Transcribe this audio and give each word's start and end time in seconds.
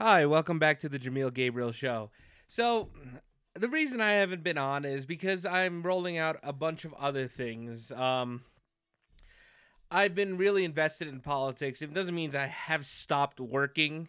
Hi, 0.00 0.26
welcome 0.26 0.60
back 0.60 0.78
to 0.78 0.88
the 0.88 1.00
Jameel 1.00 1.34
Gabriel 1.34 1.72
Show. 1.72 2.12
So, 2.46 2.90
the 3.54 3.68
reason 3.68 4.00
I 4.00 4.12
haven't 4.12 4.44
been 4.44 4.56
on 4.56 4.84
is 4.84 5.06
because 5.06 5.44
I'm 5.44 5.82
rolling 5.82 6.16
out 6.16 6.38
a 6.44 6.52
bunch 6.52 6.84
of 6.84 6.94
other 6.94 7.26
things. 7.26 7.90
Um, 7.90 8.42
I've 9.90 10.14
been 10.14 10.36
really 10.36 10.64
invested 10.64 11.08
in 11.08 11.18
politics. 11.18 11.82
It 11.82 11.92
doesn't 11.92 12.14
mean 12.14 12.36
I 12.36 12.46
have 12.46 12.86
stopped 12.86 13.40
working, 13.40 14.06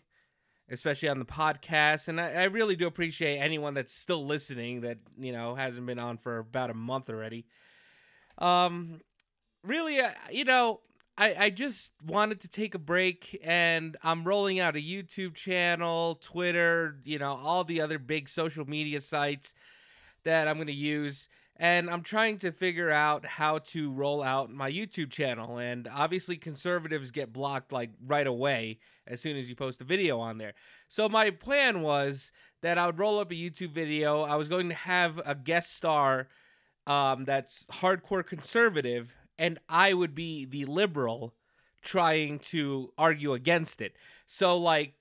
especially 0.69 1.09
on 1.09 1.17
the 1.17 1.25
podcast. 1.25 2.07
And 2.07 2.21
I, 2.21 2.33
I 2.33 2.43
really 2.43 2.75
do 2.75 2.85
appreciate 2.85 3.39
anyone 3.39 3.73
that's 3.73 3.91
still 3.91 4.23
listening 4.23 4.81
that, 4.81 4.99
you 5.17 5.31
know, 5.31 5.55
hasn't 5.55 5.87
been 5.87 5.97
on 5.97 6.17
for 6.17 6.37
about 6.37 6.69
a 6.69 6.75
month 6.75 7.09
already. 7.09 7.47
Um, 8.37 9.01
really, 9.63 9.99
uh, 9.99 10.11
you 10.31 10.45
know, 10.45 10.81
I, 11.19 11.35
I 11.37 11.49
just 11.49 11.91
wanted 12.07 12.39
to 12.41 12.47
take 12.47 12.75
a 12.75 12.79
break 12.79 13.37
and 13.43 13.97
I'm 14.01 14.23
rolling 14.23 14.61
out 14.61 14.77
a 14.77 14.79
YouTube 14.79 15.33
channel, 15.33 16.15
Twitter, 16.15 16.95
you 17.03 17.19
know, 17.19 17.37
all 17.43 17.65
the 17.65 17.81
other 17.81 17.99
big 17.99 18.29
social 18.29 18.65
media 18.65 19.01
sites 19.01 19.53
that 20.23 20.47
I'm 20.47 20.55
going 20.55 20.67
to 20.67 20.73
use. 20.73 21.27
And 21.57 21.89
I'm 21.89 22.03
trying 22.03 22.37
to 22.37 22.53
figure 22.53 22.89
out 22.89 23.25
how 23.25 23.57
to 23.57 23.91
roll 23.91 24.23
out 24.23 24.49
my 24.49 24.71
YouTube 24.71 25.11
channel. 25.11 25.57
And 25.57 25.89
obviously, 25.93 26.37
conservatives 26.37 27.11
get 27.11 27.33
blocked 27.33 27.73
like 27.73 27.89
right 28.07 28.25
away 28.25 28.79
as 29.05 29.19
soon 29.19 29.35
as 29.35 29.49
you 29.49 29.57
post 29.57 29.81
a 29.81 29.83
video 29.83 30.21
on 30.21 30.37
there. 30.37 30.53
So, 30.87 31.09
my 31.09 31.31
plan 31.31 31.81
was 31.81 32.31
that 32.61 32.77
I 32.77 32.85
would 32.85 32.97
roll 32.97 33.19
up 33.19 33.31
a 33.31 33.35
YouTube 33.35 33.71
video. 33.71 34.21
I 34.21 34.37
was 34.37 34.47
going 34.47 34.69
to 34.69 34.75
have 34.75 35.21
a 35.25 35.35
guest 35.35 35.75
star 35.75 36.29
um, 36.87 37.25
that's 37.25 37.65
hardcore 37.67 38.25
conservative 38.25 39.13
and 39.39 39.57
I 39.69 39.93
would 39.93 40.13
be 40.13 40.45
the 40.45 40.65
liberal 40.65 41.33
trying 41.81 42.39
to 42.39 42.91
argue 42.97 43.33
against 43.33 43.81
it. 43.81 43.95
So 44.27 44.57
like 44.57 44.93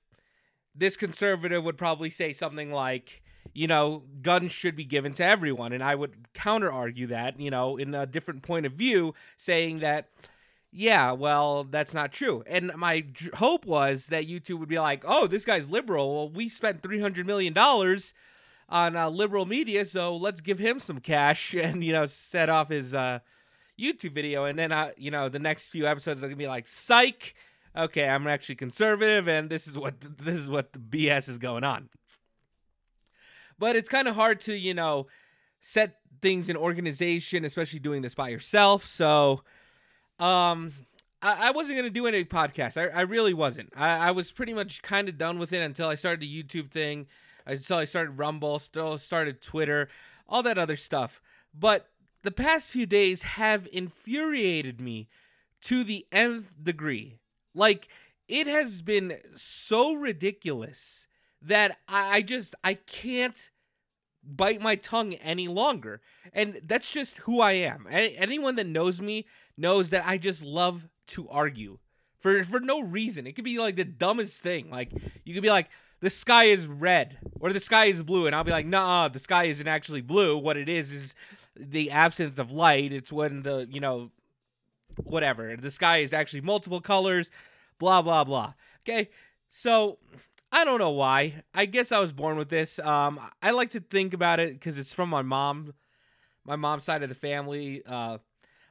this 0.75 0.97
conservative 0.97 1.65
would 1.65 1.77
probably 1.77 2.09
say 2.09 2.33
something 2.33 2.71
like, 2.71 3.21
you 3.53 3.67
know, 3.67 4.05
guns 4.23 4.53
should 4.53 4.77
be 4.77 4.85
given 4.85 5.13
to 5.15 5.25
everyone 5.25 5.73
and 5.73 5.83
I 5.83 5.97
would 5.97 6.33
counter 6.33 6.73
argue 6.73 7.09
that, 7.09 7.39
you 7.41 7.51
know, 7.51 7.77
in 7.77 7.95
a 7.95 8.07
different 8.07 8.43
point 8.43 8.65
of 8.65 8.73
view 8.73 9.13
saying 9.37 9.81
that 9.81 10.09
yeah, 10.71 11.13
well, 11.13 11.65
that's 11.65 11.95
not 11.95 12.13
true. 12.13 12.45
And 12.47 12.71
my 12.77 13.07
hope 13.37 13.65
was 13.65 14.09
that 14.09 14.29
YouTube 14.29 14.59
would 14.59 14.69
be 14.69 14.79
like, 14.79 15.03
"Oh, 15.07 15.27
this 15.27 15.47
guy's 15.47 15.71
liberal. 15.71 16.15
Well, 16.15 16.29
we 16.29 16.51
spent 16.51 16.83
300 16.83 17.27
million 17.27 17.55
dollars 17.55 18.13
on 18.69 18.95
uh, 18.95 19.09
liberal 19.09 19.47
media, 19.47 19.87
so 19.87 20.15
let's 20.15 20.43
give 20.43 20.59
him 20.59 20.79
some 20.79 21.01
cash 21.01 21.55
and 21.59 21.83
you 21.83 21.93
know, 21.95 22.05
set 22.05 22.51
off 22.51 22.69
his 22.69 22.93
uh 22.95 23.21
YouTube 23.79 24.13
video, 24.13 24.45
and 24.45 24.59
then 24.59 24.73
I, 24.73 24.93
you 24.97 25.11
know, 25.11 25.29
the 25.29 25.39
next 25.39 25.69
few 25.69 25.87
episodes 25.87 26.23
are 26.23 26.27
gonna 26.27 26.37
be 26.37 26.47
like, 26.47 26.67
"Psych." 26.67 27.35
Okay, 27.77 28.09
I'm 28.09 28.27
actually 28.27 28.57
conservative, 28.57 29.29
and 29.29 29.49
this 29.49 29.67
is 29.67 29.79
what 29.79 29.95
this 30.19 30.37
is 30.37 30.49
what 30.49 30.73
the 30.73 30.79
BS 30.79 31.29
is 31.29 31.39
going 31.39 31.65
on. 31.65 31.89
But 33.59 33.77
it's 33.77 33.89
kind 33.89 34.09
of 34.09 34.15
hard 34.15 34.41
to, 34.43 34.57
you 34.57 34.75
know, 34.75 35.09
set 35.61 35.97
things 36.23 36.49
in 36.49 36.57
organization, 36.57 37.45
especially 37.45 37.81
doing 37.81 38.03
this 38.03 38.15
by 38.15 38.29
yourself. 38.29 38.85
So, 38.85 39.43
um, 40.21 40.73
I, 41.21 41.51
wasn't 41.51 41.77
gonna 41.77 41.91
do 41.91 42.07
any 42.07 42.25
podcasts. 42.25 42.81
I, 42.81 42.97
I 42.97 43.01
really 43.03 43.35
wasn't. 43.35 43.73
I, 43.77 44.09
I 44.09 44.11
was 44.13 44.31
pretty 44.31 44.55
much 44.55 44.83
kind 44.83 45.09
of 45.09 45.19
done 45.19 45.39
with 45.39 45.53
it 45.53 45.61
until 45.63 45.89
I 45.89 45.97
started 45.97 46.21
the 46.21 46.43
YouTube 46.43 46.71
thing. 46.71 47.07
Until 47.45 47.79
I 47.79 47.87
started 47.87 48.19
Rumble, 48.19 48.59
still 48.59 48.99
started 48.99 49.41
Twitter, 49.41 49.89
all 50.29 50.43
that 50.43 50.59
other 50.59 50.77
stuff. 50.77 51.23
But 51.59 51.89
the 52.23 52.31
past 52.31 52.71
few 52.71 52.87
days 52.87 53.23
have 53.23 53.69
infuriated 53.73 54.81
me 54.81 55.09
to 55.63 55.85
the 55.85 56.07
nth 56.13 56.55
degree. 56.63 57.19
Like, 57.55 57.89
it 58.29 58.47
has 58.47 58.83
been 58.83 59.19
so 59.37 59.95
ridiculous 59.95 61.09
that 61.41 61.79
I 61.89 62.23
just 62.23 62.55
I 62.63 62.75
can't 62.75 63.51
bite 64.23 64.61
my 64.61 64.77
tongue 64.77 65.15
any 65.15 65.49
longer. 65.49 66.01
And 66.33 66.61
that's 66.65 66.91
just 66.91 67.19
who 67.19 67.41
I 67.41 67.53
am. 67.53 67.87
Anyone 67.91 68.57
that 68.57 68.67
knows 68.67 69.01
me 69.01 69.27
knows 69.57 69.91
that 69.91 70.07
I 70.07 70.19
just 70.19 70.43
love 70.43 70.89
to 71.09 71.29
argue 71.29 71.79
for 72.19 72.45
for 72.45 72.61
no 72.61 72.81
reason. 72.81 73.27
It 73.27 73.35
could 73.35 73.45
be 73.45 73.59
like 73.59 73.77
the 73.77 73.85
dumbest 73.85 74.43
thing. 74.43 74.71
Like 74.71 74.93
you 75.25 75.35
could 75.35 75.43
be 75.43 75.51
like 75.51 75.71
the 76.01 76.11
sky 76.11 76.45
is 76.45 76.67
red 76.67 77.19
or 77.41 77.53
the 77.53 77.61
sky 77.61 77.87
is 77.87 78.03
blue 78.03 78.27
and 78.27 78.37
I'll 78.37 78.45
be 78.45 78.51
like, 78.51 78.67
"Nah, 78.67 79.09
the 79.09 79.19
sky 79.19 79.45
isn't 79.45 79.67
actually 79.67 80.03
blue. 80.03 80.37
What 80.37 80.57
it 80.57 80.69
is 80.69 80.93
is 80.93 81.15
the 81.59 81.91
absence 81.91 82.39
of 82.39 82.51
light. 82.51 82.93
It's 82.93 83.13
when 83.13 83.43
the, 83.43 83.67
you 83.71 83.81
know, 83.81 84.11
whatever. 85.05 85.57
The 85.57 85.71
sky 85.71 85.99
is 85.99 86.13
actually 86.13 86.43
multiple 86.43 86.81
colors, 86.81 87.31
blah, 87.79 88.03
blah, 88.03 88.25
blah. 88.25 88.55
Okay. 88.87 89.11
So 89.49 89.99
I 90.53 90.65
don't 90.65 90.79
know 90.79 90.91
why. 90.91 91.43
I 91.55 91.67
guess 91.67 91.93
I 91.93 92.01
was 92.01 92.13
born 92.13 92.37
with 92.37 92.49
this. 92.49 92.79
Um, 92.79 93.21
I 93.43 93.51
like 93.51 93.71
to 93.71 93.81
think 93.81 94.15
about 94.15 94.41
it 94.41 94.55
because 94.55 94.79
it's 94.79 94.93
from 94.93 95.11
my 95.11 95.23
mom, 95.23 95.75
my 96.45 96.57
mom's 96.57 96.85
side 96.85 97.03
of 97.03 97.09
the 97.09 97.15
family. 97.15 97.83
Uh, 97.87 98.19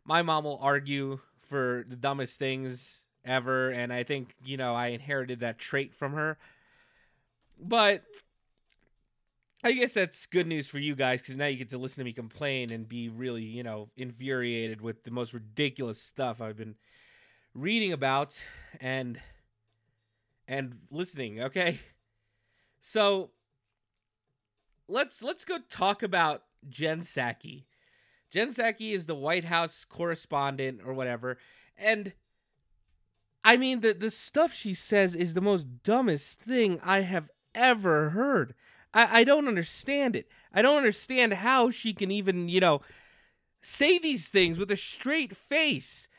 my 0.05 0.21
mom 0.21 0.45
will 0.45 0.59
argue 0.61 1.19
for 1.41 1.85
the 1.87 1.95
dumbest 1.95 2.39
things 2.39 3.05
ever. 3.25 3.69
And 3.69 3.93
I 3.93 4.03
think, 4.03 4.33
you 4.43 4.57
know, 4.57 4.73
I 4.73 4.87
inherited 4.87 5.41
that 5.41 5.59
trait 5.59 5.93
from 5.93 6.13
her. 6.13 6.37
But 7.59 8.03
I 9.63 9.71
guess 9.71 9.93
that's 9.93 10.27
good 10.27 10.45
news 10.45 10.67
for 10.67 10.77
you 10.77 10.95
guys 10.95 11.21
because 11.21 11.35
now 11.35 11.47
you 11.47 11.57
get 11.57 11.71
to 11.71 11.79
listen 11.79 12.01
to 12.01 12.05
me 12.05 12.13
complain 12.13 12.71
and 12.71 12.87
be 12.87 13.09
really, 13.09 13.43
you 13.43 13.63
know, 13.63 13.89
infuriated 13.97 14.81
with 14.81 15.03
the 15.03 15.11
most 15.11 15.33
ridiculous 15.33 16.01
stuff 16.01 16.41
I've 16.41 16.57
been 16.57 16.75
reading 17.55 17.91
about 17.91 18.39
and 18.79 19.19
and 20.47 20.77
listening. 20.91 21.41
Okay, 21.41 21.79
so 22.79 23.31
let's 24.87 25.23
let's 25.23 25.43
go 25.43 25.57
talk 25.69 26.03
about 26.03 26.43
Jen 26.69 27.01
Psaki. 27.01 27.65
Jen 28.29 28.49
Psaki 28.49 28.91
is 28.91 29.07
the 29.07 29.15
White 29.15 29.45
House 29.45 29.85
correspondent 29.85 30.81
or 30.85 30.93
whatever, 30.93 31.39
and 31.75 32.13
I 33.43 33.57
mean 33.57 33.79
the 33.79 33.93
the 33.93 34.11
stuff 34.11 34.53
she 34.53 34.75
says 34.75 35.15
is 35.15 35.33
the 35.33 35.41
most 35.41 35.81
dumbest 35.81 36.39
thing 36.39 36.79
I 36.83 37.01
have 37.01 37.31
ever 37.55 38.11
heard. 38.11 38.53
I, 38.93 39.21
I 39.21 39.23
don't 39.23 39.47
understand 39.47 40.15
it. 40.15 40.27
I 40.53 40.61
don't 40.61 40.77
understand 40.77 41.33
how 41.33 41.69
she 41.69 41.93
can 41.93 42.11
even, 42.11 42.49
you 42.49 42.59
know, 42.59 42.81
say 43.61 43.99
these 43.99 44.29
things 44.29 44.57
with 44.57 44.71
a 44.71 44.77
straight 44.77 45.35
face. 45.35 46.09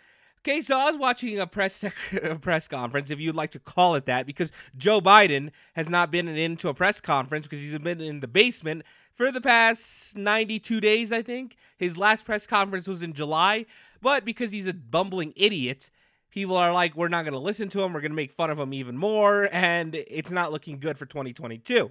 Okay, 0.41 0.61
so 0.61 0.79
I 0.79 0.91
was 0.91 0.99
watching 0.99 1.39
a 1.39 1.47
press 1.47 1.75
sec- 1.77 1.95
a 2.23 2.39
press 2.39 2.69
conference, 2.69 3.11
if 3.11 3.21
you'd 3.21 3.35
like 3.35 3.51
to 3.51 3.59
call 3.59 3.95
it 3.95 4.07
that, 4.07 4.27
because 4.27 4.53
Joe 4.77 5.01
Biden 5.01 5.51
has 5.75 5.91
not 5.91 6.11
been 6.11 6.29
into 6.29 6.69
a 6.69 6.75
press 6.75 7.01
conference 7.01 7.47
because 7.47 7.61
he's 7.61 7.77
been 7.79 8.01
in 8.01 8.21
the 8.21 8.29
basement 8.29 8.85
for 9.13 9.33
the 9.33 9.41
past 9.41 10.17
92 10.17 10.81
days, 10.81 11.13
I 11.13 11.23
think. 11.23 11.57
His 11.77 11.99
last 11.99 12.25
press 12.25 12.47
conference 12.47 12.87
was 12.87 13.03
in 13.03 13.13
July, 13.13 13.67
but 14.01 14.25
because 14.25 14.53
he's 14.53 14.69
a 14.69 14.75
bumbling 14.75 15.33
idiot, 15.37 15.91
people 16.31 16.57
are 16.57 16.73
like, 16.73 16.95
we're 16.95 17.09
not 17.09 17.25
going 17.25 17.33
to 17.33 17.39
listen 17.39 17.69
to 17.71 17.83
him. 17.83 17.93
We're 17.93 18.01
going 18.01 18.13
to 18.13 18.17
make 18.17 18.31
fun 18.31 18.51
of 18.51 18.59
him 18.59 18.73
even 18.73 18.97
more, 18.97 19.49
and 19.51 19.95
it's 19.95 20.31
not 20.31 20.53
looking 20.53 20.79
good 20.79 20.97
for 20.97 21.05
2022. 21.05 21.91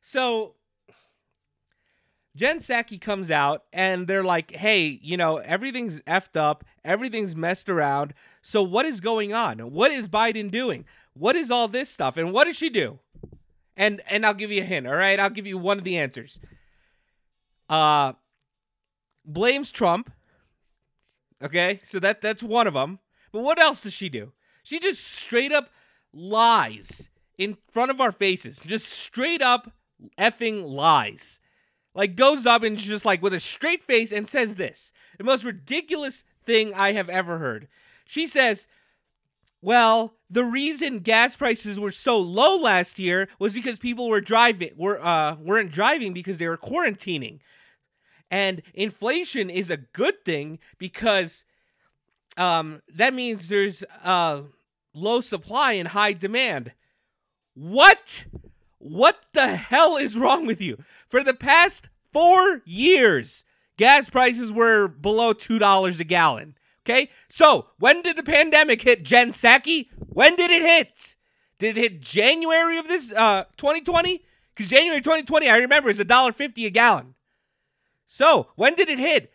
So 0.00 0.54
Jen 2.38 2.58
Psaki 2.58 3.00
comes 3.00 3.32
out 3.32 3.64
and 3.72 4.06
they're 4.06 4.22
like, 4.22 4.52
hey, 4.52 5.00
you 5.02 5.16
know, 5.16 5.38
everything's 5.38 6.02
effed 6.02 6.36
up, 6.36 6.64
everything's 6.84 7.34
messed 7.34 7.68
around. 7.68 8.14
So 8.42 8.62
what 8.62 8.86
is 8.86 9.00
going 9.00 9.32
on? 9.32 9.58
What 9.58 9.90
is 9.90 10.08
Biden 10.08 10.48
doing? 10.48 10.84
What 11.14 11.34
is 11.34 11.50
all 11.50 11.66
this 11.66 11.90
stuff? 11.90 12.16
And 12.16 12.32
what 12.32 12.44
does 12.44 12.56
she 12.56 12.70
do? 12.70 13.00
And 13.76 14.00
and 14.08 14.24
I'll 14.24 14.34
give 14.34 14.52
you 14.52 14.62
a 14.62 14.64
hint, 14.64 14.86
all 14.86 14.94
right? 14.94 15.18
I'll 15.18 15.30
give 15.30 15.48
you 15.48 15.58
one 15.58 15.78
of 15.78 15.84
the 15.84 15.98
answers. 15.98 16.38
Uh 17.68 18.12
blames 19.24 19.72
Trump. 19.72 20.12
Okay? 21.42 21.80
So 21.82 21.98
that 21.98 22.20
that's 22.20 22.42
one 22.42 22.68
of 22.68 22.74
them. 22.74 23.00
But 23.32 23.42
what 23.42 23.58
else 23.58 23.80
does 23.80 23.92
she 23.92 24.08
do? 24.08 24.32
She 24.62 24.78
just 24.78 25.02
straight 25.02 25.50
up 25.50 25.70
lies 26.12 27.10
in 27.36 27.56
front 27.70 27.90
of 27.90 28.00
our 28.00 28.12
faces. 28.12 28.60
Just 28.64 28.88
straight 28.88 29.42
up 29.42 29.72
effing 30.18 30.68
lies. 30.68 31.40
Like 31.94 32.16
goes 32.16 32.46
up 32.46 32.62
and 32.62 32.76
just 32.76 33.04
like 33.04 33.22
with 33.22 33.34
a 33.34 33.40
straight 33.40 33.82
face 33.82 34.12
and 34.12 34.28
says 34.28 34.56
this. 34.56 34.92
The 35.18 35.24
most 35.24 35.44
ridiculous 35.44 36.24
thing 36.44 36.72
I 36.74 36.92
have 36.92 37.08
ever 37.08 37.38
heard. 37.38 37.68
She 38.04 38.26
says, 38.26 38.68
"Well, 39.60 40.14
the 40.30 40.44
reason 40.44 41.00
gas 41.00 41.36
prices 41.36 41.80
were 41.80 41.92
so 41.92 42.18
low 42.18 42.56
last 42.56 42.98
year 42.98 43.28
was 43.38 43.54
because 43.54 43.78
people 43.78 44.08
were 44.08 44.20
driving 44.20 44.72
were 44.76 45.04
uh 45.04 45.36
weren't 45.36 45.72
driving 45.72 46.12
because 46.12 46.38
they 46.38 46.48
were 46.48 46.56
quarantining. 46.58 47.40
And 48.30 48.62
inflation 48.74 49.48
is 49.48 49.70
a 49.70 49.78
good 49.78 50.24
thing 50.24 50.58
because 50.78 51.44
um 52.36 52.82
that 52.94 53.14
means 53.14 53.48
there's 53.48 53.82
uh 54.04 54.42
low 54.94 55.20
supply 55.20 55.72
and 55.72 55.88
high 55.88 56.12
demand. 56.12 56.72
What? 57.54 58.26
What 58.78 59.18
the 59.32 59.56
hell 59.56 59.96
is 59.96 60.16
wrong 60.16 60.46
with 60.46 60.60
you? 60.60 60.82
For 61.08 61.22
the 61.24 61.34
past 61.34 61.88
four 62.12 62.62
years, 62.64 63.44
gas 63.76 64.10
prices 64.10 64.52
were 64.52 64.88
below 64.88 65.34
$2 65.34 66.00
a 66.00 66.04
gallon. 66.04 66.54
Okay? 66.84 67.10
So, 67.28 67.66
when 67.78 68.02
did 68.02 68.16
the 68.16 68.22
pandemic 68.22 68.82
hit, 68.82 69.02
Jen 69.02 69.30
Psaki? 69.30 69.88
When 69.98 70.36
did 70.36 70.50
it 70.50 70.62
hit? 70.62 71.16
Did 71.58 71.76
it 71.76 71.80
hit 71.80 72.00
January 72.00 72.78
of 72.78 72.88
this 72.88 73.12
uh 73.12 73.44
2020? 73.56 74.22
Because 74.54 74.70
January 74.70 75.00
2020, 75.00 75.48
I 75.48 75.58
remember, 75.58 75.88
is 75.90 76.00
a 76.00 76.04
dollar 76.04 76.32
fifty 76.32 76.66
a 76.66 76.70
gallon. 76.70 77.14
So 78.06 78.48
when 78.56 78.74
did 78.74 78.88
it 78.88 78.98
hit? 78.98 79.32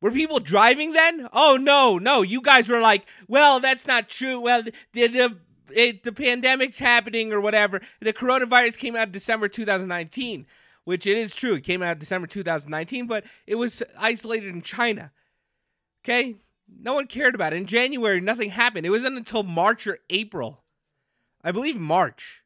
Were 0.00 0.10
people 0.10 0.38
driving 0.38 0.92
then? 0.92 1.28
Oh 1.32 1.58
no, 1.60 1.98
no. 1.98 2.22
You 2.22 2.42
guys 2.42 2.68
were 2.68 2.80
like, 2.80 3.06
well, 3.26 3.58
that's 3.58 3.86
not 3.86 4.08
true. 4.08 4.40
Well, 4.40 4.62
the 4.92 5.06
the 5.06 5.38
it, 5.70 6.02
the 6.02 6.12
pandemic's 6.12 6.78
happening 6.78 7.32
or 7.32 7.40
whatever. 7.40 7.80
The 8.00 8.12
coronavirus 8.12 8.78
came 8.78 8.96
out 8.96 9.12
December 9.12 9.48
2019, 9.48 10.46
which 10.84 11.06
it 11.06 11.16
is 11.16 11.34
true. 11.34 11.54
It 11.54 11.64
came 11.64 11.82
out 11.82 11.98
December 11.98 12.26
2019, 12.26 13.06
but 13.06 13.24
it 13.46 13.56
was 13.56 13.82
isolated 13.98 14.54
in 14.54 14.62
China. 14.62 15.12
Okay, 16.04 16.36
no 16.68 16.94
one 16.94 17.06
cared 17.06 17.34
about 17.34 17.52
it. 17.52 17.56
In 17.56 17.66
January, 17.66 18.20
nothing 18.20 18.50
happened. 18.50 18.86
It 18.86 18.90
wasn't 18.90 19.16
until 19.16 19.42
March 19.42 19.86
or 19.86 19.98
April, 20.10 20.64
I 21.42 21.52
believe 21.52 21.76
March. 21.76 22.42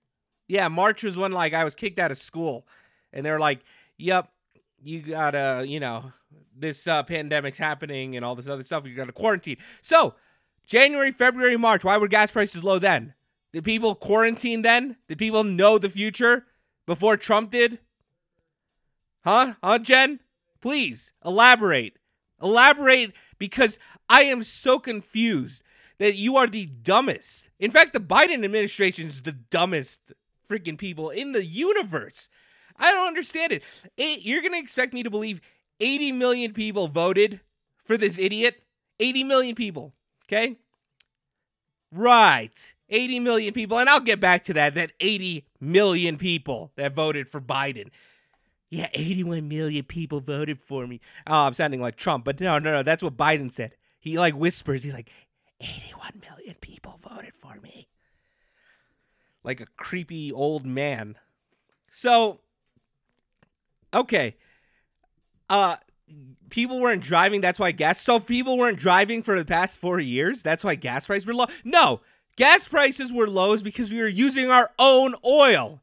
Yeah, 0.47 0.69
March 0.69 1.03
was 1.03 1.17
when 1.17 1.33
like 1.33 1.55
I 1.55 1.65
was 1.65 1.75
kicked 1.75 1.99
out 1.99 2.11
of 2.11 2.19
school, 2.19 2.67
and 3.13 3.27
they 3.27 3.31
were 3.31 3.41
like, 3.41 3.61
"Yep, 3.99 4.31
you 4.81 5.03
gotta, 5.03 5.65
you 5.67 5.81
know." 5.81 6.13
this 6.61 6.87
uh, 6.87 7.03
pandemic's 7.03 7.59
happening 7.59 8.17
and 8.17 8.25
all 8.25 8.35
this 8.35 8.49
other 8.49 8.65
stuff. 8.65 8.87
You 8.87 8.95
got 8.95 9.07
to 9.07 9.13
quarantine. 9.13 9.59
So, 9.81 10.15
January, 10.69 11.11
February, 11.11 11.57
March. 11.57 11.83
Why 11.83 11.97
were 11.97 12.09
gas 12.09 12.31
prices 12.31 12.63
low 12.63 12.79
then? 12.79 13.15
Did 13.55 13.65
people 13.65 13.95
quarantine 13.95 14.61
then? 14.61 14.99
Did 15.09 15.19
people 15.19 15.43
know 15.43 15.79
the 15.79 15.89
future 15.89 16.45
before 16.87 17.17
Trump 17.17 17.51
did? 17.51 17.79
Huh? 19.25 19.55
Huh, 19.65 19.79
Jen? 19.79 20.21
Please 20.61 21.15
elaborate. 21.25 21.97
Elaborate 22.43 23.15
because 23.39 23.79
I 24.11 24.25
am 24.25 24.43
so 24.43 24.79
confused 24.79 25.63
that 25.99 26.17
you 26.17 26.37
are 26.37 26.47
the 26.47 26.67
dumbest. 26.67 27.49
In 27.59 27.71
fact, 27.71 27.95
the 27.95 27.99
Biden 27.99 28.45
administration 28.45 29.07
is 29.07 29.23
the 29.23 29.33
dumbest 29.33 30.13
freaking 30.49 30.79
people 30.79 31.09
in 31.09 31.33
the 31.33 31.45
universe. 31.45 32.29
I 32.77 32.93
don't 32.93 33.09
understand 33.09 33.53
it. 33.53 33.63
it 33.97 34.21
you're 34.23 34.43
going 34.43 34.53
to 34.53 34.59
expect 34.59 34.93
me 34.93 35.03
to 35.03 35.11
believe 35.11 35.41
80 35.81 36.13
million 36.13 36.53
people 36.53 36.89
voted 36.89 37.41
for 37.85 37.97
this 37.97 38.19
idiot. 38.19 38.63
80 39.01 39.25
million 39.25 39.55
people. 39.55 39.95
Okay? 40.29 40.57
Right. 41.91 42.75
80 42.89 43.21
million 43.21 43.55
people. 43.55 43.79
And 43.79 43.89
I'll 43.89 44.01
get 44.01 44.21
back 44.21 44.45
to 44.45 44.55
that. 44.55 44.75
That 44.75 44.93
80 45.01 45.47
million 45.61 46.19
people 46.19 46.73
that 46.77 46.95
voted 46.95 47.29
for 47.29 47.41
Biden. 47.41 47.91
Yeah, 48.71 48.89
81 48.93 49.49
million 49.49 49.85
people 49.85 50.21
voted 50.21 50.61
for 50.61 50.87
me. 50.87 51.01
Oh, 51.27 51.47
I'm 51.47 51.55
sounding 51.55 51.81
like 51.81 51.97
Trump, 51.97 52.25
but 52.25 52.39
no, 52.41 52.59
no, 52.59 52.73
no. 52.73 52.83
That's 52.83 53.03
what 53.03 53.17
Biden 53.17 53.51
said. 53.51 53.73
He 53.99 54.19
like 54.19 54.35
whispers. 54.35 54.83
He's 54.83 54.95
like, 54.95 55.11
81 55.61 56.23
million 56.31 56.55
people 56.61 56.99
voted 57.03 57.35
for 57.35 57.57
me. 57.63 57.89
Like 59.43 59.61
a 59.61 59.67
creepy 59.77 60.31
old 60.31 60.67
man. 60.67 61.17
So, 61.91 62.41
okay 63.95 64.37
uh 65.49 65.77
people 66.51 66.81
weren't 66.81 67.03
driving 67.03 67.41
that's 67.41 67.61
why 67.61 67.73
gas 67.73 68.01
so 68.01 68.19
people 68.19 68.57
weren't 68.57 68.79
driving 68.79 69.23
for 69.23 69.39
the 69.39 69.45
past 69.45 69.79
four 69.79 70.01
years 70.01 70.43
that's 70.43 70.65
why 70.65 70.75
gas 70.75 71.07
prices 71.07 71.27
were 71.27 71.35
low. 71.35 71.47
No 71.65 72.01
gas 72.37 72.69
prices 72.69 73.13
were 73.13 73.29
low 73.29 73.53
is 73.53 73.63
because 73.63 73.93
we 73.93 73.99
were 73.99 74.09
using 74.09 74.51
our 74.51 74.71
own 74.79 75.15
oil. 75.25 75.83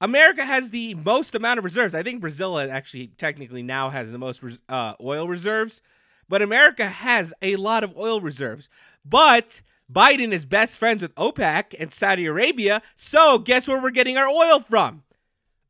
America 0.00 0.44
has 0.44 0.70
the 0.70 0.94
most 0.94 1.34
amount 1.34 1.58
of 1.58 1.64
reserves. 1.64 1.94
I 1.94 2.02
think 2.02 2.20
brazil 2.20 2.58
actually 2.58 3.08
technically 3.16 3.62
now 3.62 3.90
has 3.90 4.10
the 4.12 4.18
most 4.18 4.42
uh, 4.68 4.94
oil 5.02 5.28
reserves 5.28 5.82
but 6.28 6.42
america 6.42 6.86
has 6.86 7.32
a 7.42 7.56
lot 7.56 7.84
of 7.84 7.96
oil 7.96 8.20
reserves. 8.20 8.68
But 9.04 9.62
biden 9.90 10.32
is 10.32 10.44
best 10.44 10.76
friends 10.78 11.02
with 11.02 11.14
opec 11.14 11.74
and 11.78 11.92
saudi 11.92 12.26
arabia 12.26 12.82
so 12.94 13.38
guess 13.38 13.66
where 13.66 13.80
we're 13.80 13.90
getting 13.90 14.18
our 14.18 14.28
oil 14.28 14.60
from? 14.60 15.04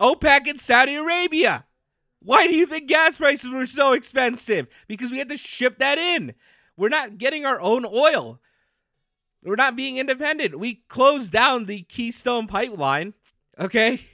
Opec 0.01 0.49
and 0.49 0.59
saudi 0.59 0.97
arabia 0.97 1.67
why 2.29 2.47
do 2.47 2.55
you 2.55 2.67
think 2.67 2.89
gas 2.89 3.17
prices 3.17 3.51
were 3.51 3.65
so 3.65 3.95
expensive? 3.95 4.69
Because 4.87 5.11
we 5.11 5.17
had 5.17 5.31
to 5.31 5.39
ship 5.39 5.79
that 5.79 5.97
in. 5.97 6.35
We're 6.77 6.91
not 6.91 7.17
getting 7.17 7.47
our 7.47 7.59
own 7.59 7.87
oil. 7.87 8.39
We're 9.43 9.57
not 9.57 9.77
being 9.77 9.97
independent. 9.97 10.59
We 10.59 10.83
closed 10.89 11.33
down 11.33 11.65
the 11.65 11.85
Keystone 11.85 12.47
pipeline, 12.47 13.15
okay? 13.59 14.05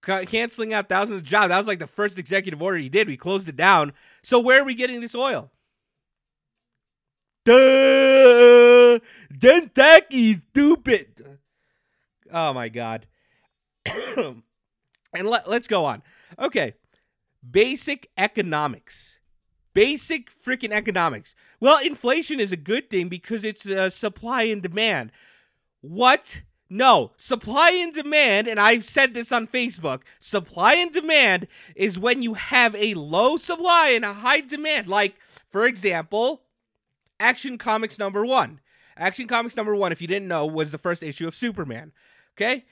Canceling 0.00 0.72
out 0.72 0.88
thousands 0.88 1.18
of 1.18 1.24
jobs. 1.24 1.50
That 1.50 1.58
was 1.58 1.66
like 1.66 1.78
the 1.78 1.86
first 1.86 2.18
executive 2.18 2.62
order 2.62 2.78
he 2.78 2.88
did. 2.88 3.06
We 3.06 3.18
closed 3.18 3.50
it 3.50 3.56
down. 3.56 3.92
So 4.22 4.40
where 4.40 4.62
are 4.62 4.64
we 4.64 4.74
getting 4.74 5.02
this 5.02 5.14
oil? 5.14 5.50
Duh! 7.44 8.98
Kentucky, 9.38 10.36
stupid. 10.36 11.38
Oh 12.32 12.54
my 12.54 12.70
god. 12.70 13.06
and 14.16 14.42
let, 15.12 15.50
let's 15.50 15.68
go 15.68 15.84
on. 15.84 16.02
Okay. 16.38 16.72
Basic 17.50 18.10
economics. 18.16 19.18
Basic 19.74 20.30
freaking 20.30 20.70
economics. 20.70 21.34
Well, 21.60 21.84
inflation 21.84 22.38
is 22.38 22.52
a 22.52 22.56
good 22.56 22.90
thing 22.90 23.08
because 23.08 23.44
it's 23.44 23.68
uh, 23.68 23.90
supply 23.90 24.44
and 24.44 24.62
demand. 24.62 25.10
What? 25.80 26.42
No, 26.70 27.12
supply 27.16 27.70
and 27.70 27.92
demand, 27.92 28.48
and 28.48 28.58
I've 28.58 28.84
said 28.86 29.14
this 29.14 29.30
on 29.30 29.46
Facebook 29.46 30.00
supply 30.18 30.74
and 30.74 30.90
demand 30.90 31.46
is 31.76 31.98
when 31.98 32.22
you 32.22 32.34
have 32.34 32.74
a 32.74 32.94
low 32.94 33.36
supply 33.36 33.90
and 33.94 34.04
a 34.04 34.14
high 34.14 34.40
demand. 34.40 34.88
Like, 34.88 35.14
for 35.48 35.66
example, 35.66 36.42
Action 37.20 37.58
Comics 37.58 37.98
number 37.98 38.24
one. 38.24 38.60
Action 38.96 39.26
Comics 39.26 39.56
number 39.56 39.76
one, 39.76 39.92
if 39.92 40.00
you 40.00 40.08
didn't 40.08 40.28
know, 40.28 40.46
was 40.46 40.72
the 40.72 40.78
first 40.78 41.02
issue 41.02 41.28
of 41.28 41.34
Superman. 41.34 41.92
Okay? 42.36 42.64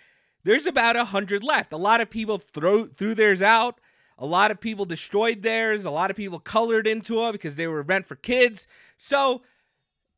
There's 0.45 0.67
about 0.67 0.97
a 0.97 1.07
hundred 1.07 1.43
left. 1.43 1.73
A 1.73 1.77
lot 1.77 2.01
of 2.01 2.11
people 2.11 2.39
throw 2.39 2.87
threw 2.87 3.15
theirs 3.15 3.43
out. 3.43 3.79
A 4.23 4.27
lot 4.27 4.53
of 4.53 4.61
people 4.61 4.85
destroyed 4.85 5.43
theirs. 5.43 5.85
A 5.85 5.91
lot 5.91 6.09
of 6.09 6.17
people 6.17 6.39
colored 6.39 6.87
into 6.87 7.27
it 7.27 7.33
because 7.33 7.57
they 7.57 7.67
were 7.67 7.83
meant 7.83 8.07
for 8.07 8.15
kids. 8.15 8.69
So 8.97 9.43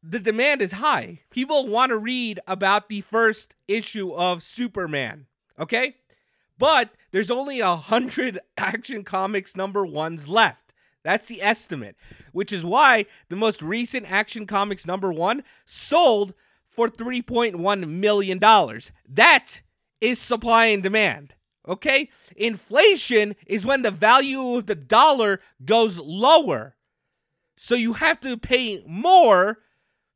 the 0.02 0.18
demand 0.18 0.60
is 0.60 0.72
high. 0.72 1.20
People 1.30 1.68
want 1.68 1.88
to 1.88 1.96
read 1.96 2.38
about 2.46 2.90
the 2.90 3.00
first 3.00 3.54
issue 3.66 4.12
of 4.12 4.42
Superman. 4.42 5.24
Okay? 5.58 5.96
But 6.58 6.90
there's 7.12 7.30
only 7.30 7.60
a 7.60 7.76
hundred 7.76 8.40
action 8.58 9.04
comics 9.04 9.56
number 9.56 9.86
ones 9.86 10.28
left. 10.28 10.74
That's 11.02 11.28
the 11.28 11.40
estimate, 11.40 11.96
which 12.32 12.52
is 12.52 12.62
why 12.62 13.06
the 13.30 13.36
most 13.36 13.62
recent 13.62 14.10
Action 14.12 14.46
Comics 14.46 14.86
number 14.86 15.12
one 15.12 15.44
sold 15.64 16.34
for 16.66 16.88
$3.1 16.88 17.88
million. 17.88 18.38
That 18.38 19.62
is 20.02 20.18
supply 20.18 20.66
and 20.66 20.82
demand. 20.82 21.34
Okay? 21.66 22.10
Inflation 22.36 23.34
is 23.46 23.64
when 23.66 23.82
the 23.82 23.90
value 23.90 24.56
of 24.56 24.66
the 24.66 24.74
dollar 24.74 25.40
goes 25.64 25.98
lower. 25.98 26.76
So 27.56 27.74
you 27.74 27.94
have 27.94 28.20
to 28.20 28.36
pay 28.36 28.82
more 28.86 29.58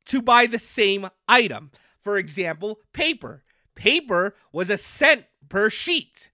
to 0.07 0.23
buy 0.23 0.47
the 0.47 0.59
same 0.59 1.09
item. 1.29 1.71
For 2.01 2.19
example, 2.19 2.81
paper. 2.93 3.45
Paper 3.75 4.35
was 4.53 4.71
a 4.71 4.79
cent 4.79 5.27
per 5.49 5.71
sheet. 5.71 6.31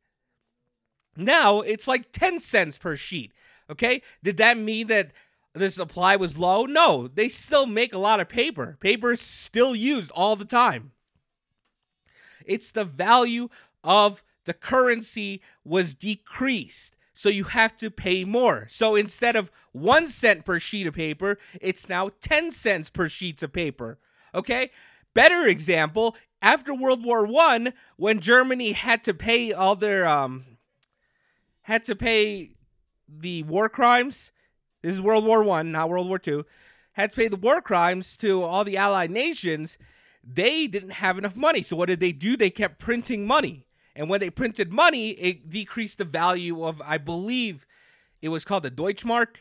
Now 1.16 1.60
it's 1.60 1.86
like 1.86 2.12
10 2.12 2.40
cents 2.40 2.78
per 2.78 2.96
sheet. 2.96 3.32
Okay? 3.70 4.02
Did 4.22 4.36
that 4.38 4.58
mean 4.58 4.88
that 4.88 5.12
the 5.52 5.70
supply 5.70 6.16
was 6.16 6.38
low? 6.38 6.64
No, 6.64 7.06
they 7.06 7.28
still 7.28 7.66
make 7.66 7.94
a 7.94 7.98
lot 7.98 8.20
of 8.20 8.28
paper. 8.28 8.76
Paper 8.80 9.12
is 9.12 9.20
still 9.20 9.74
used 9.74 10.10
all 10.12 10.36
the 10.36 10.44
time. 10.44 10.92
It's 12.44 12.72
the 12.72 12.84
value 12.84 13.48
of 13.82 14.22
the 14.44 14.54
currency 14.54 15.40
was 15.64 15.94
decreased. 15.94 16.96
So 17.12 17.28
you 17.28 17.44
have 17.44 17.76
to 17.76 17.90
pay 17.90 18.24
more. 18.24 18.66
So 18.68 18.96
instead 18.96 19.36
of 19.36 19.50
one 19.72 20.08
cent 20.08 20.44
per 20.44 20.58
sheet 20.58 20.86
of 20.86 20.94
paper, 20.94 21.38
it's 21.60 21.88
now 21.88 22.10
10 22.20 22.50
cents 22.50 22.90
per 22.90 23.08
sheets 23.08 23.42
of 23.42 23.52
paper. 23.52 23.98
Okay? 24.34 24.70
Better 25.14 25.46
example, 25.46 26.16
after 26.42 26.74
World 26.74 27.04
War 27.04 27.24
One, 27.24 27.72
when 27.96 28.18
Germany 28.20 28.72
had 28.72 29.04
to 29.04 29.14
pay 29.14 29.52
all 29.52 29.76
their 29.76 30.06
um 30.06 30.44
had 31.62 31.84
to 31.84 31.96
pay 31.96 32.50
the 33.08 33.42
war 33.44 33.68
crimes. 33.68 34.32
This 34.82 34.94
is 34.94 35.00
World 35.00 35.24
War 35.24 35.42
One, 35.42 35.72
not 35.72 35.88
World 35.88 36.08
War 36.08 36.18
Two. 36.18 36.44
Had 36.92 37.10
to 37.10 37.16
pay 37.16 37.28
the 37.28 37.36
war 37.36 37.62
crimes 37.62 38.16
to 38.18 38.42
all 38.42 38.64
the 38.64 38.76
Allied 38.76 39.10
nations. 39.10 39.78
They 40.22 40.66
didn't 40.66 40.90
have 40.90 41.16
enough 41.16 41.36
money. 41.36 41.62
So 41.62 41.76
what 41.76 41.86
did 41.86 42.00
they 42.00 42.12
do? 42.12 42.36
They 42.36 42.50
kept 42.50 42.78
printing 42.78 43.26
money. 43.26 43.66
And 43.96 44.08
when 44.08 44.20
they 44.20 44.30
printed 44.30 44.72
money, 44.72 45.10
it 45.10 45.50
decreased 45.50 45.98
the 45.98 46.04
value 46.04 46.64
of, 46.64 46.82
I 46.84 46.98
believe 46.98 47.66
it 48.20 48.28
was 48.30 48.44
called 48.44 48.64
the 48.64 48.70
Deutschmark. 48.70 49.36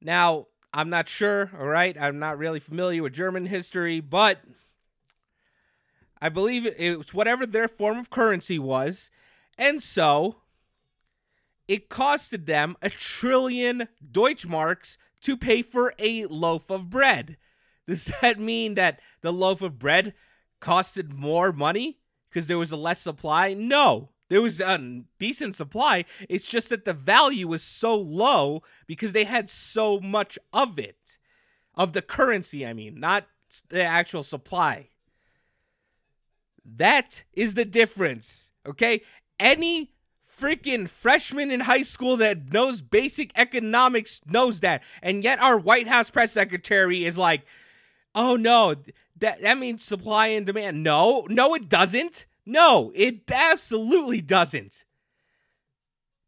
Now, 0.00 0.48
I'm 0.74 0.90
not 0.90 1.08
sure, 1.08 1.50
all 1.58 1.66
right? 1.66 1.96
I'm 1.98 2.18
not 2.18 2.38
really 2.38 2.60
familiar 2.60 3.02
with 3.02 3.14
German 3.14 3.46
history, 3.46 4.00
but 4.00 4.40
I 6.20 6.28
believe 6.28 6.66
it 6.66 6.98
was 6.98 7.14
whatever 7.14 7.46
their 7.46 7.68
form 7.68 7.98
of 7.98 8.10
currency 8.10 8.58
was. 8.58 9.10
And 9.56 9.82
so 9.82 10.36
it 11.66 11.88
costed 11.88 12.46
them 12.46 12.76
a 12.82 12.90
trillion 12.90 13.88
Deutschmarks 14.04 14.98
to 15.22 15.36
pay 15.36 15.62
for 15.62 15.94
a 15.98 16.26
loaf 16.26 16.70
of 16.70 16.90
bread. 16.90 17.38
Does 17.86 18.10
that 18.20 18.38
mean 18.38 18.74
that 18.74 19.00
the 19.20 19.32
loaf 19.32 19.62
of 19.62 19.78
bread 19.78 20.14
costed 20.60 21.12
more 21.12 21.52
money 21.52 21.98
because 22.32 22.46
there 22.46 22.58
was 22.58 22.72
a 22.72 22.76
less 22.76 23.00
supply? 23.00 23.52
No. 23.52 24.08
There 24.28 24.40
was 24.40 24.60
a 24.62 25.02
decent 25.18 25.54
supply. 25.54 26.06
It's 26.26 26.48
just 26.48 26.70
that 26.70 26.86
the 26.86 26.94
value 26.94 27.46
was 27.46 27.62
so 27.62 27.94
low 27.94 28.62
because 28.86 29.12
they 29.12 29.24
had 29.24 29.50
so 29.50 30.00
much 30.00 30.38
of 30.54 30.78
it. 30.78 31.18
Of 31.74 31.92
the 31.92 32.00
currency, 32.00 32.66
I 32.66 32.72
mean, 32.72 32.98
not 32.98 33.26
the 33.68 33.84
actual 33.84 34.22
supply. 34.22 34.88
That 36.64 37.24
is 37.34 37.54
the 37.54 37.66
difference. 37.66 38.50
Okay? 38.66 39.02
Any 39.38 39.92
freaking 40.26 40.88
freshman 40.88 41.50
in 41.50 41.60
high 41.60 41.82
school 41.82 42.16
that 42.16 42.52
knows 42.52 42.80
basic 42.80 43.32
economics 43.36 44.22
knows 44.26 44.60
that. 44.60 44.82
And 45.02 45.22
yet 45.22 45.40
our 45.40 45.58
White 45.58 45.88
House 45.88 46.08
press 46.08 46.32
secretary 46.32 47.04
is 47.04 47.18
like, 47.18 47.42
"Oh 48.14 48.36
no, 48.36 48.76
that 49.18 49.40
that 49.42 49.58
means 49.58 49.84
supply 49.84 50.28
and 50.28 50.46
demand." 50.46 50.82
No, 50.82 51.26
no 51.28 51.54
it 51.54 51.68
doesn't. 51.68 52.26
No, 52.44 52.92
it 52.94 53.30
absolutely 53.30 54.20
doesn't. 54.20 54.84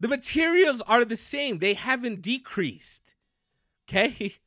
The 0.01 0.09
materials 0.09 0.81
are 0.83 1.05
the 1.05 1.17
same. 1.17 1.59
They 1.59 1.75
haven't 1.75 2.23
decreased. 2.23 3.15
Okay? 3.89 4.35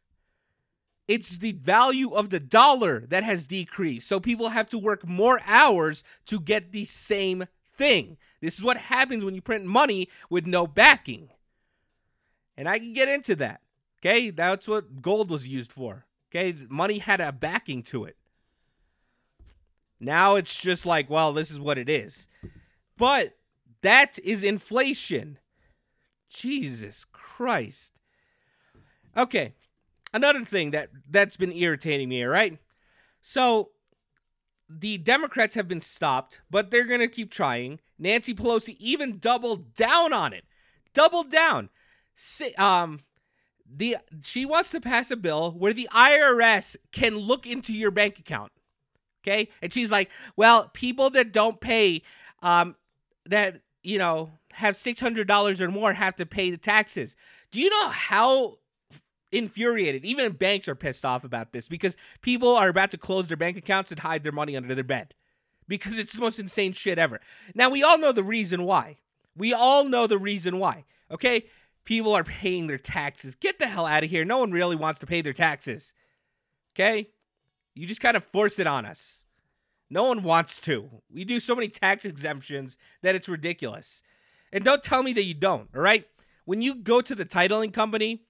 It's 1.07 1.37
the 1.37 1.53
value 1.53 2.11
of 2.11 2.31
the 2.31 2.39
dollar 2.41 3.05
that 3.07 3.23
has 3.23 3.47
decreased. 3.47 4.09
So 4.09 4.19
people 4.19 4.49
have 4.49 4.67
to 4.67 4.77
work 4.77 5.07
more 5.07 5.39
hours 5.45 6.03
to 6.25 6.37
get 6.37 6.73
the 6.73 6.83
same 6.83 7.45
thing. 7.77 8.17
This 8.41 8.57
is 8.57 8.63
what 8.63 8.75
happens 8.75 9.23
when 9.23 9.33
you 9.33 9.41
print 9.41 9.63
money 9.63 10.09
with 10.29 10.45
no 10.45 10.67
backing. 10.67 11.29
And 12.57 12.67
I 12.67 12.77
can 12.77 12.91
get 12.91 13.07
into 13.07 13.37
that. 13.37 13.61
Okay? 14.01 14.31
That's 14.31 14.67
what 14.67 15.01
gold 15.01 15.29
was 15.29 15.47
used 15.47 15.71
for. 15.71 16.05
Okay? 16.29 16.53
Money 16.69 16.97
had 16.97 17.21
a 17.21 17.31
backing 17.31 17.83
to 17.83 18.03
it. 18.03 18.17
Now 19.99 20.35
it's 20.35 20.59
just 20.59 20.85
like, 20.85 21.09
well, 21.09 21.33
this 21.33 21.51
is 21.51 21.59
what 21.59 21.77
it 21.77 21.89
is. 21.89 22.27
But 22.97 23.37
that 23.81 24.19
is 24.23 24.43
inflation. 24.43 25.39
Jesus 26.29 27.05
Christ. 27.05 27.93
Okay. 29.15 29.53
Another 30.13 30.43
thing 30.43 30.71
that 30.71 30.89
that's 31.09 31.37
been 31.37 31.51
irritating 31.51 32.09
me, 32.09 32.23
all 32.23 32.29
right? 32.29 32.57
So 33.21 33.71
the 34.69 34.97
Democrats 34.97 35.55
have 35.55 35.67
been 35.67 35.81
stopped, 35.81 36.41
but 36.49 36.71
they're 36.71 36.85
going 36.85 36.99
to 36.99 37.07
keep 37.07 37.31
trying. 37.31 37.79
Nancy 37.97 38.33
Pelosi 38.33 38.75
even 38.79 39.19
doubled 39.19 39.73
down 39.73 40.13
on 40.13 40.33
it. 40.33 40.45
Doubled 40.93 41.29
down. 41.29 41.69
Um 42.57 43.01
the 43.69 43.97
she 44.23 44.45
wants 44.45 44.71
to 44.71 44.79
pass 44.79 45.11
a 45.11 45.17
bill 45.17 45.51
where 45.51 45.73
the 45.73 45.89
IRS 45.91 46.77
can 46.91 47.15
look 47.15 47.45
into 47.45 47.73
your 47.73 47.91
bank 47.91 48.17
account. 48.17 48.51
Okay? 49.27 49.49
And 49.61 49.73
she's 49.73 49.91
like, 49.91 50.09
"Well, 50.35 50.69
people 50.73 51.09
that 51.11 51.33
don't 51.33 51.59
pay 51.59 52.03
um 52.41 52.75
that, 53.25 53.61
you 53.83 53.97
know, 53.97 54.31
have 54.53 54.75
$600 54.75 55.59
or 55.59 55.67
more 55.69 55.93
have 55.93 56.15
to 56.15 56.25
pay 56.25 56.51
the 56.51 56.57
taxes." 56.57 57.15
Do 57.51 57.59
you 57.59 57.69
know 57.69 57.89
how 57.89 58.57
infuriated. 59.31 60.05
Even 60.05 60.31
banks 60.33 60.67
are 60.67 60.75
pissed 60.75 61.05
off 61.05 61.23
about 61.23 61.51
this 61.51 61.67
because 61.67 61.97
people 62.21 62.55
are 62.55 62.69
about 62.69 62.91
to 62.91 62.97
close 62.97 63.27
their 63.27 63.37
bank 63.37 63.57
accounts 63.57 63.91
and 63.91 63.99
hide 63.99 64.23
their 64.23 64.31
money 64.31 64.55
under 64.55 64.73
their 64.73 64.83
bed 64.83 65.13
because 65.67 65.97
it's 65.97 66.13
the 66.13 66.21
most 66.21 66.39
insane 66.39 66.73
shit 66.73 66.97
ever. 66.97 67.19
Now, 67.53 67.69
we 67.69 67.83
all 67.83 67.97
know 67.97 68.11
the 68.11 68.23
reason 68.23 68.63
why. 68.63 68.97
We 69.35 69.53
all 69.53 69.83
know 69.83 70.07
the 70.07 70.17
reason 70.17 70.59
why. 70.59 70.85
Okay? 71.11 71.45
People 71.83 72.13
are 72.15 72.23
paying 72.23 72.67
their 72.67 72.77
taxes. 72.77 73.35
Get 73.35 73.59
the 73.59 73.67
hell 73.67 73.85
out 73.85 74.03
of 74.03 74.09
here. 74.09 74.25
No 74.25 74.39
one 74.39 74.51
really 74.51 74.75
wants 74.75 74.99
to 74.99 75.05
pay 75.05 75.21
their 75.21 75.33
taxes. 75.33 75.93
Okay? 76.75 77.09
You 77.77 77.87
just 77.87 78.01
kind 78.01 78.17
of 78.17 78.23
force 78.25 78.59
it 78.59 78.67
on 78.67 78.85
us. 78.85 79.23
No 79.89 80.03
one 80.05 80.23
wants 80.23 80.59
to. 80.61 80.89
We 81.13 81.23
do 81.23 81.39
so 81.39 81.55
many 81.55 81.69
tax 81.69 82.05
exemptions 82.05 82.77
that 83.01 83.15
it's 83.15 83.29
ridiculous. 83.29 84.03
And 84.51 84.63
don't 84.63 84.83
tell 84.83 85.03
me 85.03 85.13
that 85.13 85.23
you 85.23 85.33
don't, 85.33 85.69
all 85.75 85.81
right? 85.81 86.05
When 86.45 86.61
you 86.61 86.75
go 86.75 87.01
to 87.01 87.15
the 87.15 87.25
titling 87.25 87.73
company 87.73 88.21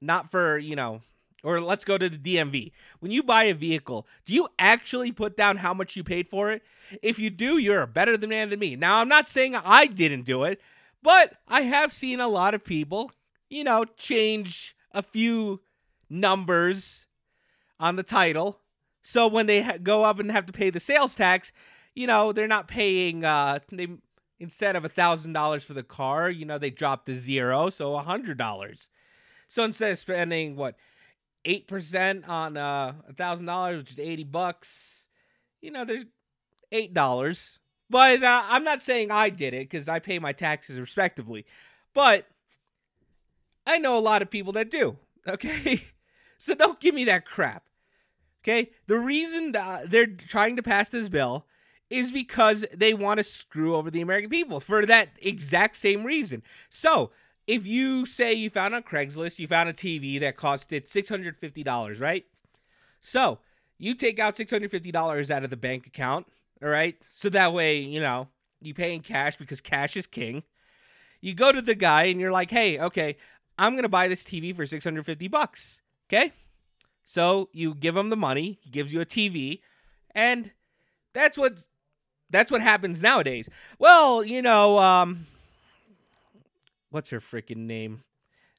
not 0.00 0.30
for, 0.30 0.58
you 0.58 0.76
know, 0.76 1.02
or 1.42 1.60
let's 1.60 1.84
go 1.84 1.96
to 1.96 2.08
the 2.08 2.18
DMV. 2.18 2.72
When 2.98 3.12
you 3.12 3.22
buy 3.22 3.44
a 3.44 3.54
vehicle, 3.54 4.06
do 4.24 4.34
you 4.34 4.48
actually 4.58 5.12
put 5.12 5.36
down 5.36 5.58
how 5.58 5.72
much 5.72 5.96
you 5.96 6.04
paid 6.04 6.28
for 6.28 6.52
it? 6.52 6.62
If 7.02 7.18
you 7.18 7.30
do, 7.30 7.58
you're 7.58 7.82
a 7.82 7.86
better 7.86 8.16
man 8.26 8.50
than 8.50 8.58
me. 8.58 8.76
Now, 8.76 8.96
I'm 8.96 9.08
not 9.08 9.28
saying 9.28 9.56
I 9.56 9.86
didn't 9.86 10.22
do 10.22 10.44
it, 10.44 10.60
but 11.02 11.34
I 11.48 11.62
have 11.62 11.92
seen 11.92 12.20
a 12.20 12.28
lot 12.28 12.54
of 12.54 12.64
people, 12.64 13.12
you 13.48 13.64
know, 13.64 13.84
change 13.96 14.76
a 14.92 15.02
few 15.02 15.60
numbers 16.08 17.06
on 17.78 17.96
the 17.96 18.02
title. 18.02 18.60
So 19.02 19.26
when 19.26 19.46
they 19.46 19.62
ha- 19.62 19.78
go 19.82 20.04
up 20.04 20.18
and 20.18 20.30
have 20.30 20.46
to 20.46 20.52
pay 20.52 20.70
the 20.70 20.80
sales 20.80 21.14
tax, 21.14 21.52
you 21.94 22.06
know, 22.06 22.32
they're 22.32 22.46
not 22.46 22.68
paying 22.68 23.24
uh 23.24 23.60
they 23.70 23.88
instead 24.38 24.74
of 24.74 24.84
a 24.84 24.88
$1000 24.88 25.62
for 25.62 25.74
the 25.74 25.82
car, 25.82 26.30
you 26.30 26.46
know, 26.46 26.56
they 26.56 26.70
drop 26.70 27.04
to 27.04 27.12
zero, 27.12 27.68
so 27.68 27.94
a 27.94 28.02
$100. 28.02 28.88
So 29.48 29.64
instead 29.64 29.92
of 29.92 29.98
spending 29.98 30.56
what 30.56 30.76
eight 31.44 31.66
percent 31.66 32.28
on 32.28 32.56
uh, 32.56 32.94
a 33.08 33.12
thousand 33.12 33.46
dollars, 33.46 33.78
which 33.78 33.92
is 33.92 33.98
eighty 33.98 34.24
bucks, 34.24 35.08
you 35.60 35.70
know, 35.70 35.84
there's 35.84 36.06
eight 36.72 36.94
dollars. 36.94 37.58
But 37.88 38.22
uh, 38.22 38.44
I'm 38.46 38.62
not 38.62 38.82
saying 38.82 39.10
I 39.10 39.30
did 39.30 39.52
it 39.52 39.68
because 39.68 39.88
I 39.88 39.98
pay 39.98 40.18
my 40.18 40.32
taxes 40.32 40.78
respectively. 40.78 41.44
But 41.92 42.28
I 43.66 43.78
know 43.78 43.96
a 43.96 44.00
lot 44.00 44.22
of 44.22 44.30
people 44.30 44.52
that 44.52 44.70
do. 44.70 44.96
Okay, 45.26 45.82
so 46.38 46.54
don't 46.54 46.80
give 46.80 46.94
me 46.94 47.04
that 47.04 47.26
crap. 47.26 47.64
Okay, 48.42 48.70
the 48.86 48.98
reason 48.98 49.52
they're 49.52 50.06
trying 50.06 50.56
to 50.56 50.62
pass 50.62 50.88
this 50.88 51.08
bill 51.08 51.46
is 51.90 52.12
because 52.12 52.64
they 52.74 52.94
want 52.94 53.18
to 53.18 53.24
screw 53.24 53.76
over 53.76 53.90
the 53.90 54.00
American 54.00 54.30
people 54.30 54.60
for 54.60 54.86
that 54.86 55.10
exact 55.20 55.76
same 55.76 56.04
reason. 56.04 56.42
So 56.68 57.10
if 57.46 57.66
you 57.66 58.06
say 58.06 58.32
you 58.32 58.48
found 58.48 58.74
on 58.74 58.82
Craigslist, 58.82 59.38
you 59.40 59.48
found 59.48 59.68
a 59.68 59.72
TV 59.72 60.20
that 60.20 60.36
costed 60.36 60.88
$650, 60.88 62.00
right? 62.00 62.24
So 63.00 63.40
you 63.76 63.94
take 63.94 64.18
out 64.18 64.36
$650 64.36 65.30
out 65.30 65.44
of 65.44 65.50
the 65.50 65.56
bank 65.56 65.86
account, 65.86 66.26
all 66.62 66.68
right? 66.68 66.96
So 67.12 67.28
that 67.30 67.52
way, 67.52 67.80
you 67.80 68.00
know, 68.00 68.28
you 68.60 68.72
pay 68.72 68.94
in 68.94 69.00
cash 69.00 69.36
because 69.36 69.60
cash 69.60 69.96
is 69.96 70.06
king. 70.06 70.44
You 71.20 71.34
go 71.34 71.50
to 71.50 71.60
the 71.60 71.74
guy 71.74 72.04
and 72.04 72.20
you're 72.20 72.32
like, 72.32 72.50
hey, 72.50 72.78
okay, 72.78 73.16
I'm 73.58 73.72
going 73.72 73.82
to 73.82 73.88
buy 73.88 74.06
this 74.06 74.22
TV 74.22 74.54
for 74.54 74.64
650 74.64 75.28
bucks. 75.28 75.82
Okay? 76.08 76.32
So 77.10 77.48
you 77.52 77.74
give 77.74 77.96
him 77.96 78.08
the 78.10 78.16
money, 78.16 78.60
he 78.62 78.70
gives 78.70 78.92
you 78.92 79.00
a 79.00 79.04
TV, 79.04 79.62
and 80.14 80.52
that's 81.12 81.36
what 81.36 81.64
that's 82.30 82.52
what 82.52 82.60
happens 82.60 83.02
nowadays. 83.02 83.50
Well, 83.80 84.22
you 84.22 84.40
know, 84.40 84.78
um, 84.78 85.26
what's 86.90 87.10
her 87.10 87.18
freaking 87.18 87.66
name? 87.66 88.04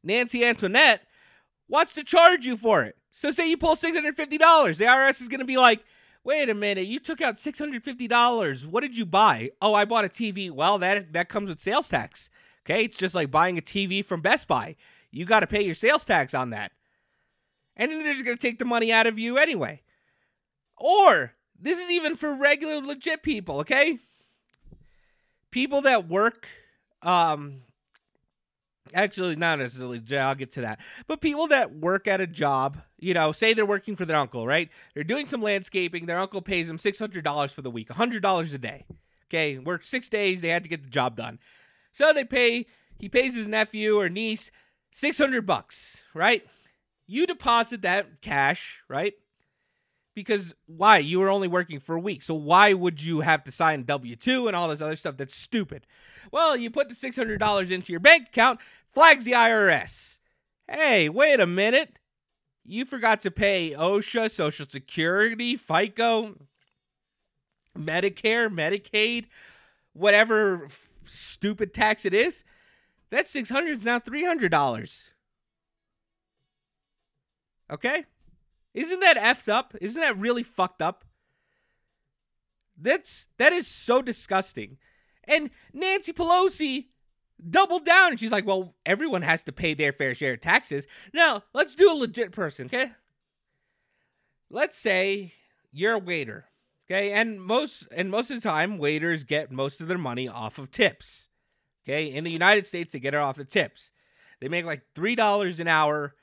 Nancy 0.04 0.44
Antoinette 0.44 1.04
wants 1.70 1.94
to 1.94 2.04
charge 2.04 2.46
you 2.46 2.58
for 2.58 2.84
it. 2.84 2.98
So 3.14 3.32
say 3.32 3.50
you 3.50 3.56
pull 3.56 3.76
$650. 3.76 4.18
The 4.18 4.84
IRS 4.84 5.22
is 5.22 5.30
going 5.30 5.40
to 5.40 5.46
be 5.46 5.56
like, 5.56 5.86
wait 6.26 6.50
a 6.50 6.54
minute, 6.54 6.88
you 6.88 7.00
took 7.00 7.22
out 7.22 7.36
$650. 7.36 8.66
What 8.66 8.82
did 8.82 8.98
you 8.98 9.06
buy? 9.06 9.52
Oh, 9.62 9.74
I 9.74 9.86
bought 9.86 10.04
a 10.04 10.10
TV. 10.10 10.52
Well, 10.52 10.78
that 10.80 11.14
that 11.14 11.30
comes 11.30 11.48
with 11.48 11.62
sales 11.62 11.88
tax. 11.88 12.30
Okay, 12.66 12.84
it's 12.84 12.98
just 12.98 13.16
like 13.16 13.32
buying 13.32 13.58
a 13.58 13.62
TV 13.62 14.04
from 14.04 14.20
Best 14.20 14.50
Buy. 14.50 14.76
You 15.10 15.24
got 15.24 15.40
to 15.40 15.48
pay 15.48 15.64
your 15.64 15.74
sales 15.74 16.04
tax 16.04 16.34
on 16.34 16.50
that. 16.50 16.74
And 17.76 17.92
then 17.92 18.04
they're 18.04 18.14
just 18.14 18.26
going 18.26 18.38
to 18.38 18.42
take 18.42 18.60
the 18.60 18.66
money 18.66 18.92
out 18.92 19.08
of 19.08 19.18
you 19.18 19.38
anyway. 19.38 19.82
Or 20.78 21.34
this 21.60 21.80
is 21.80 21.92
even 21.92 22.16
for 22.16 22.36
regular 22.36 22.82
legit 22.82 23.24
people, 23.24 23.60
okay? 23.60 24.00
People 25.52 25.82
that 25.82 26.08
work 26.08 26.48
um 27.04 27.62
actually 28.94 29.36
not 29.36 29.58
necessarily 29.58 30.02
i'll 30.18 30.36
get 30.36 30.52
to 30.52 30.62
that. 30.62 30.80
But 31.08 31.22
people 31.22 31.48
that 31.48 31.76
work 31.76 32.08
at 32.08 32.22
a 32.22 32.28
job 32.28 32.78
you 33.00 33.14
know 33.14 33.32
say 33.32 33.54
they're 33.54 33.66
working 33.66 33.96
for 33.96 34.06
their 34.06 34.18
uncle 34.18 34.46
right? 34.46 34.70
They're 34.94 35.04
doing 35.04 35.28
some 35.28 35.42
landscaping 35.42 36.06
their 36.06 36.20
uncle 36.20 36.42
pays 36.42 36.68
them 36.68 36.78
$600 36.78 37.54
for 37.54 37.62
the 37.62 37.72
week 37.72 37.90
$100 37.90 38.54
a 38.54 38.58
day 38.58 38.86
okay? 39.30 39.58
Work 39.58 39.84
six 39.84 40.10
days 40.10 40.42
they 40.42 40.50
had 40.50 40.64
to 40.64 40.70
get 40.70 40.84
the 40.84 40.90
job 40.90 41.16
done. 41.16 41.40
So 41.92 42.12
they 42.14 42.26
pay 42.26 42.68
he 43.00 43.10
pays 43.10 43.36
his 43.36 43.48
nephew 43.48 44.00
or 44.00 44.10
niece 44.10 44.52
600 44.92 45.46
bucks 45.46 46.04
right 46.14 46.46
you 47.08 47.28
deposit 47.28 47.82
that 47.82 48.22
cash 48.22 48.84
right? 48.88 49.14
Because 50.14 50.54
why? 50.66 50.98
You 50.98 51.20
were 51.20 51.30
only 51.30 51.48
working 51.48 51.80
for 51.80 51.96
a 51.96 52.00
week. 52.00 52.22
So 52.22 52.34
why 52.36 52.74
would 52.74 53.02
you 53.02 53.22
have 53.22 53.46
to 53.46 53.52
sign 53.52 53.86
w2 53.86 54.48
and 54.48 54.56
all 54.56 54.68
this 54.68 54.82
other 54.82 54.96
stuff 54.96 55.18
that's 55.18 55.36
stupid? 55.36 55.88
Well 56.32 56.56
you 56.56 56.70
put 56.70 56.90
the 56.90 56.96
$600 56.96 57.72
into 57.72 57.94
your 57.94 58.00
bank 58.00 58.30
account 58.30 58.60
flags 58.90 59.26
the 59.26 59.32
irs 59.32 60.20
hey 60.70 61.10
wait 61.10 61.40
a 61.40 61.48
minute. 61.48 61.98
You 62.64 62.86
forgot 62.86 63.22
to 63.22 63.32
pay 63.32 63.72
osha 63.72 64.30
social 64.30 64.66
security 64.66 65.58
fico 65.58 66.36
medicare 67.78 68.50
medicaid 68.50 69.26
whatever 69.94 70.66
f- 70.66 71.00
stupid 71.04 71.74
tax 71.74 72.06
it 72.06 72.14
is. 72.14 72.44
That 73.10 73.28
600 73.28 73.72
is 73.72 73.86
now 73.86 74.00
$300 74.00 75.11
okay 77.72 78.06
isn't 78.74 79.00
that 79.02 79.18
effed 79.18 79.52
up? 79.52 79.76
Isn't 79.82 80.02
that 80.02 80.18
really 80.18 80.44
fucked 80.44 80.82
up? 80.82 81.04
That's 82.78 83.28
that 83.38 83.54
is 83.54 83.68
so 83.68 84.02
disgusting. 84.02 84.78
And 85.26 85.52
Nancy 85.74 86.14
Pelosi 86.14 86.88
doubled 87.48 87.86
down 87.86 88.12
and 88.12 88.20
she's 88.20 88.32
like, 88.32 88.46
"Well, 88.46 88.76
everyone 88.86 89.22
has 89.24 89.44
to 89.44 89.52
pay 89.52 89.74
their 89.74 89.92
fair 89.92 90.16
share 90.16 90.34
of 90.34 90.42
taxes." 90.42 90.88
Now, 91.14 91.44
let's 91.54 91.76
do 91.76 91.92
a 91.92 91.94
legit 91.94 92.32
person, 92.32 92.68
okay? 92.68 92.92
Let's 94.50 94.78
say 94.78 95.34
you're 95.72 95.94
a 95.94 96.00
waiter, 96.00 96.46
okay? 96.90 97.12
And 97.12 97.42
most 97.42 97.88
and 97.92 98.10
most 98.10 98.32
of 98.32 98.42
the 98.42 98.50
time, 98.50 98.78
waiters 98.78 99.24
get 99.24 99.52
most 99.52 99.82
of 99.82 99.88
their 99.88 99.98
money 99.98 100.28
off 100.28 100.58
of 100.58 100.72
tips. 100.72 101.28
Okay? 101.84 102.12
In 102.12 102.24
the 102.24 102.32
United 102.32 102.66
States, 102.68 102.94
they 102.94 103.00
get 103.00 103.14
it 103.14 103.18
off 103.18 103.36
the 103.36 103.46
tips. 103.46 103.92
They 104.40 104.48
make 104.48 104.66
like 104.66 104.84
$3 104.96 105.60
an 105.60 105.68
hour, 105.68 106.16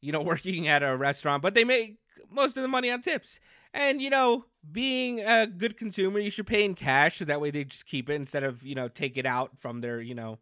you 0.00 0.12
know, 0.12 0.22
working 0.22 0.68
at 0.68 0.82
a 0.82 0.96
restaurant, 0.96 1.42
but 1.42 1.54
they 1.54 1.64
make 1.64 1.98
most 2.30 2.56
of 2.56 2.62
the 2.62 2.68
money 2.68 2.90
on 2.90 3.00
tips. 3.00 3.40
And, 3.74 4.00
you 4.00 4.10
know, 4.10 4.46
being 4.70 5.20
a 5.20 5.46
good 5.46 5.76
consumer, 5.76 6.18
you 6.18 6.30
should 6.30 6.46
pay 6.46 6.64
in 6.64 6.74
cash 6.74 7.18
so 7.18 7.24
that 7.26 7.40
way 7.40 7.50
they 7.50 7.64
just 7.64 7.86
keep 7.86 8.08
it 8.08 8.14
instead 8.14 8.42
of, 8.42 8.64
you 8.64 8.74
know, 8.74 8.88
take 8.88 9.16
it 9.16 9.26
out 9.26 9.58
from 9.58 9.80
their, 9.80 10.00
you 10.00 10.14
know, 10.14 10.38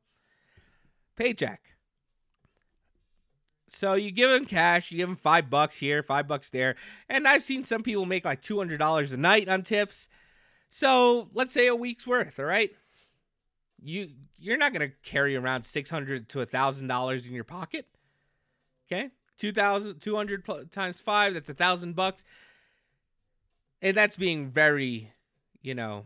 paycheck. 1.17 1.61
So 3.69 3.95
you 3.95 4.13
give 4.13 4.31
them 4.31 4.45
cash, 4.45 4.93
you 4.93 4.99
give 4.99 5.09
them 5.09 5.17
five 5.17 5.51
bucks 5.51 5.77
here, 5.77 6.03
five 6.03 6.29
bucks 6.29 6.51
there. 6.51 6.77
And 7.09 7.27
I've 7.27 7.43
seen 7.43 7.65
some 7.65 7.83
people 7.83 8.07
make 8.07 8.25
like 8.25 8.43
$200 8.43 9.13
a 9.13 9.17
night 9.17 9.49
on 9.49 9.63
tips. 9.63 10.09
So 10.69 11.29
let's 11.35 11.53
say 11.53 11.67
a 11.67 11.75
week's 11.75 12.07
worth, 12.07 12.39
all 12.39 12.45
right? 12.45 12.71
You 13.83 14.11
you're 14.39 14.57
not 14.57 14.73
to 14.75 14.95
carry 15.03 15.35
around 15.35 15.65
600 15.65 16.29
to 16.31 16.41
a 16.41 16.47
$1000 16.47 17.27
in 17.27 17.33
your 17.33 17.45
pocket. 17.45 17.87
Okay? 18.87 19.11
2000 19.39 20.01
200 20.01 20.71
times 20.71 21.01
5, 21.01 21.35
that's 21.35 21.49
a 21.49 21.53
1000 21.53 21.95
bucks. 21.95 22.25
And 23.83 23.97
that's 23.97 24.17
being 24.17 24.51
very, 24.51 25.13
you 25.63 25.75
know, 25.75 26.05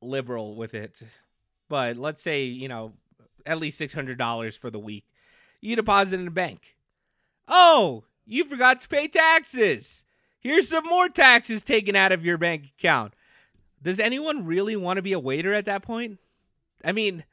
liberal 0.00 0.56
with 0.56 0.74
it. 0.74 1.02
But 1.68 1.96
let's 1.96 2.22
say, 2.22 2.44
you 2.44 2.68
know, 2.68 2.92
at 3.44 3.58
least 3.58 3.80
$600 3.80 4.58
for 4.58 4.70
the 4.70 4.78
week. 4.78 5.04
You 5.60 5.76
deposit 5.76 6.20
in 6.20 6.26
a 6.26 6.32
bank. 6.32 6.76
Oh, 7.48 8.04
you 8.26 8.44
forgot 8.44 8.80
to 8.80 8.88
pay 8.88 9.08
taxes. 9.08 10.04
Here's 10.40 10.68
some 10.68 10.84
more 10.84 11.08
taxes 11.08 11.62
taken 11.62 11.96
out 11.96 12.12
of 12.12 12.24
your 12.24 12.38
bank 12.38 12.72
account. 12.78 13.14
Does 13.82 14.00
anyone 14.00 14.44
really 14.44 14.76
want 14.76 14.96
to 14.96 15.02
be 15.02 15.12
a 15.12 15.18
waiter 15.18 15.54
at 15.54 15.66
that 15.66 15.82
point? 15.82 16.18
I 16.84 16.92
mean, 16.92 17.24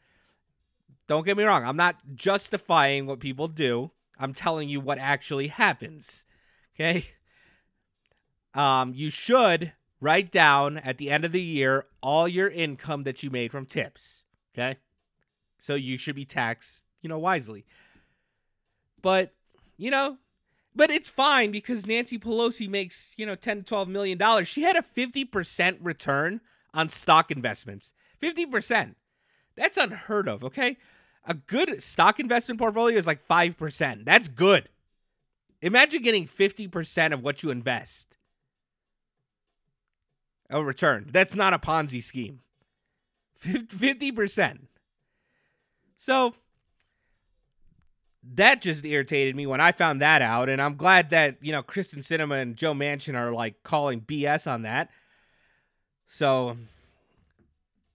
don't 1.07 1.25
get 1.25 1.37
me 1.37 1.43
wrong. 1.43 1.65
I'm 1.65 1.77
not 1.77 1.95
justifying 2.15 3.05
what 3.05 3.19
people 3.19 3.47
do. 3.47 3.91
I'm 4.23 4.33
telling 4.33 4.69
you 4.69 4.79
what 4.79 4.99
actually 4.99 5.47
happens. 5.47 6.25
Okay? 6.75 7.05
Um, 8.55 8.93
you 8.95 9.09
should 9.09 9.73
write 9.99 10.31
down 10.31 10.77
at 10.77 10.97
the 10.97 11.09
end 11.09 11.25
of 11.25 11.33
the 11.33 11.41
year 11.41 11.85
all 12.01 12.27
your 12.27 12.47
income 12.47 13.03
that 13.03 13.21
you 13.21 13.29
made 13.29 13.51
from 13.51 13.65
tips. 13.65 14.23
Okay? 14.53 14.77
So 15.57 15.75
you 15.75 15.97
should 15.97 16.15
be 16.15 16.23
taxed, 16.23 16.85
you 17.01 17.09
know, 17.09 17.19
wisely. 17.19 17.65
But, 19.01 19.33
you 19.75 19.91
know, 19.91 20.19
but 20.73 20.89
it's 20.89 21.09
fine 21.09 21.51
because 21.51 21.85
Nancy 21.85 22.17
Pelosi 22.17 22.69
makes, 22.69 23.15
you 23.17 23.25
know, 23.25 23.35
10 23.35 23.57
to 23.57 23.63
12 23.63 23.89
million 23.89 24.17
dollars. 24.17 24.47
She 24.47 24.61
had 24.61 24.77
a 24.77 24.81
50% 24.81 25.77
return 25.81 26.39
on 26.73 26.87
stock 26.87 27.29
investments. 27.29 27.93
50%. 28.21 28.95
That's 29.57 29.77
unheard 29.77 30.29
of, 30.29 30.45
okay? 30.45 30.77
A 31.25 31.33
good 31.33 31.81
stock 31.81 32.19
investment 32.19 32.59
portfolio 32.59 32.97
is 32.97 33.07
like 33.07 33.25
5%. 33.25 34.05
That's 34.05 34.27
good. 34.27 34.69
Imagine 35.61 36.01
getting 36.01 36.25
50% 36.25 37.13
of 37.13 37.23
what 37.23 37.41
you 37.43 37.49
invest. 37.49 38.17
A 40.49 40.61
return. 40.61 41.09
That's 41.11 41.35
not 41.35 41.53
a 41.53 41.59
Ponzi 41.59 42.03
scheme. 42.03 42.41
50%. 43.41 44.59
So 45.95 46.35
that 48.23 48.61
just 48.61 48.85
irritated 48.85 49.35
me 49.35 49.47
when 49.47 49.61
I 49.61 49.71
found 49.71 50.01
that 50.01 50.21
out. 50.21 50.49
And 50.49 50.61
I'm 50.61 50.75
glad 50.75 51.09
that, 51.11 51.37
you 51.41 51.51
know, 51.51 51.63
Kyrsten 51.63 51.99
Sinema 51.99 52.41
and 52.41 52.55
Joe 52.57 52.73
Manchin 52.73 53.15
are 53.15 53.31
like 53.31 53.63
calling 53.63 54.01
BS 54.01 54.51
on 54.51 54.63
that. 54.63 54.89
So 56.05 56.57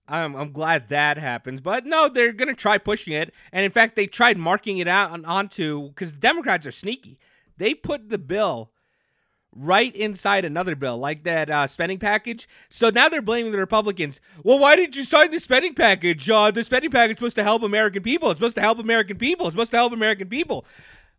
I'm, 0.08 0.34
I'm 0.34 0.52
glad 0.52 0.88
that 0.88 1.18
happens. 1.18 1.60
But 1.60 1.84
no, 1.86 2.08
they're 2.08 2.32
going 2.32 2.48
to 2.48 2.60
try 2.60 2.78
pushing 2.78 3.12
it. 3.12 3.32
And 3.52 3.64
in 3.64 3.70
fact, 3.70 3.96
they 3.96 4.06
tried 4.06 4.38
marking 4.38 4.78
it 4.78 4.88
out 4.88 5.10
on, 5.10 5.24
onto, 5.24 5.88
because 5.88 6.12
Democrats 6.12 6.66
are 6.66 6.72
sneaky. 6.72 7.18
They 7.58 7.74
put 7.74 8.08
the 8.08 8.18
bill 8.18 8.70
right 9.54 9.94
inside 9.94 10.44
another 10.44 10.76
bill, 10.76 10.98
like 10.98 11.24
that 11.24 11.50
uh, 11.50 11.66
spending 11.66 11.98
package. 11.98 12.48
So 12.68 12.90
now 12.90 13.08
they're 13.08 13.22
blaming 13.22 13.52
the 13.52 13.58
Republicans. 13.58 14.20
Well, 14.42 14.58
why 14.58 14.76
did 14.76 14.96
you 14.96 15.04
sign 15.04 15.30
the 15.30 15.40
spending 15.40 15.74
package? 15.74 16.28
Uh, 16.30 16.50
the 16.50 16.64
spending 16.64 16.90
package 16.90 17.16
is 17.16 17.18
supposed 17.18 17.36
to 17.36 17.44
help 17.44 17.62
American 17.62 18.02
people. 18.02 18.30
It's 18.30 18.38
supposed 18.38 18.56
to 18.56 18.62
help 18.62 18.78
American 18.78 19.18
people. 19.18 19.46
It's 19.46 19.54
supposed 19.54 19.72
to 19.72 19.78
help 19.78 19.92
American 19.92 20.28
people. 20.28 20.64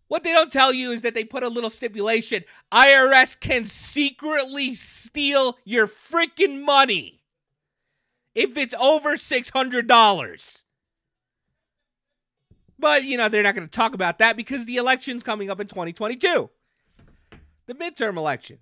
What 0.08 0.24
they 0.24 0.32
don't 0.32 0.52
tell 0.52 0.74
you 0.74 0.92
is 0.92 1.04
that 1.04 1.14
they 1.14 1.24
put 1.24 1.44
a 1.44 1.48
little 1.48 1.70
stipulation 1.70 2.44
IRS 2.72 3.40
can 3.40 3.64
secretly 3.64 4.74
steal 4.74 5.58
your 5.66 5.88
freaking 5.88 6.66
money 6.66 7.19
if 8.40 8.56
it's 8.56 8.74
over 8.80 9.18
$600. 9.18 10.64
But, 12.80 13.04
you 13.04 13.18
know, 13.18 13.28
they're 13.28 13.44
not 13.44 13.54
going 13.54 13.68
to 13.68 13.72
talk 13.72 13.94
about 13.94 14.20
that 14.20 14.38
because 14.38 14.66
the 14.66 14.78
election's 14.78 15.24
coming 15.24 15.50
up 15.50 15.60
in 15.60 15.68
2022. 15.68 16.50
The 17.66 17.74
midterm 17.74 18.16
election. 18.16 18.60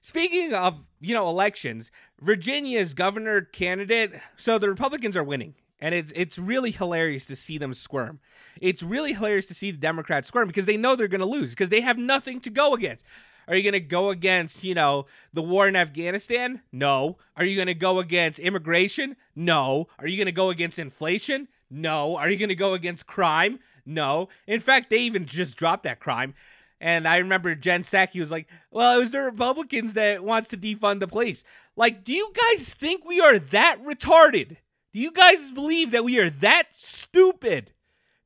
Speaking 0.00 0.52
of, 0.52 0.88
you 1.00 1.14
know, 1.14 1.28
elections, 1.28 1.92
Virginia's 2.20 2.92
governor 2.92 3.42
candidate, 3.42 4.14
so 4.36 4.58
the 4.58 4.68
Republicans 4.68 5.16
are 5.16 5.22
winning. 5.22 5.54
And 5.80 5.94
it's 5.94 6.12
it's 6.12 6.38
really 6.38 6.70
hilarious 6.70 7.26
to 7.26 7.36
see 7.36 7.58
them 7.58 7.74
squirm. 7.74 8.20
It's 8.60 8.82
really 8.84 9.14
hilarious 9.14 9.46
to 9.46 9.54
see 9.54 9.72
the 9.72 9.78
Democrats 9.78 10.28
squirm 10.28 10.46
because 10.46 10.66
they 10.66 10.76
know 10.76 10.94
they're 10.94 11.08
going 11.08 11.20
to 11.20 11.26
lose 11.26 11.50
because 11.50 11.70
they 11.70 11.80
have 11.80 11.98
nothing 11.98 12.40
to 12.40 12.50
go 12.50 12.74
against. 12.74 13.04
Are 13.52 13.56
you 13.56 13.62
going 13.62 13.74
to 13.74 13.80
go 13.80 14.08
against, 14.08 14.64
you 14.64 14.74
know, 14.74 15.04
the 15.34 15.42
war 15.42 15.68
in 15.68 15.76
Afghanistan? 15.76 16.62
No. 16.72 17.18
Are 17.36 17.44
you 17.44 17.54
going 17.54 17.66
to 17.66 17.74
go 17.74 17.98
against 17.98 18.38
immigration? 18.38 19.14
No. 19.36 19.88
Are 19.98 20.06
you 20.06 20.16
going 20.16 20.24
to 20.24 20.32
go 20.32 20.48
against 20.48 20.78
inflation? 20.78 21.48
No. 21.70 22.16
Are 22.16 22.30
you 22.30 22.38
going 22.38 22.48
to 22.48 22.54
go 22.54 22.72
against 22.72 23.06
crime? 23.06 23.58
No. 23.84 24.30
In 24.46 24.58
fact, 24.58 24.88
they 24.88 25.00
even 25.00 25.26
just 25.26 25.58
dropped 25.58 25.82
that 25.82 26.00
crime. 26.00 26.32
And 26.80 27.06
I 27.06 27.18
remember 27.18 27.54
Jen 27.54 27.82
Psaki 27.82 28.20
was 28.20 28.30
like, 28.30 28.48
well, 28.70 28.96
it 28.96 29.00
was 29.00 29.10
the 29.10 29.20
Republicans 29.20 29.92
that 29.92 30.24
wants 30.24 30.48
to 30.48 30.56
defund 30.56 31.00
the 31.00 31.06
police. 31.06 31.44
Like, 31.76 32.04
do 32.04 32.14
you 32.14 32.32
guys 32.34 32.72
think 32.72 33.04
we 33.04 33.20
are 33.20 33.38
that 33.38 33.76
retarded? 33.84 34.56
Do 34.94 34.98
you 34.98 35.12
guys 35.12 35.50
believe 35.50 35.90
that 35.90 36.04
we 36.04 36.18
are 36.18 36.30
that 36.30 36.68
stupid 36.70 37.72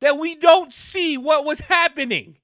that 0.01 0.21
we 0.21 0.37
don't 0.37 0.73
see 0.73 1.19
what 1.19 1.45
was 1.45 1.63
happening? 1.63 2.37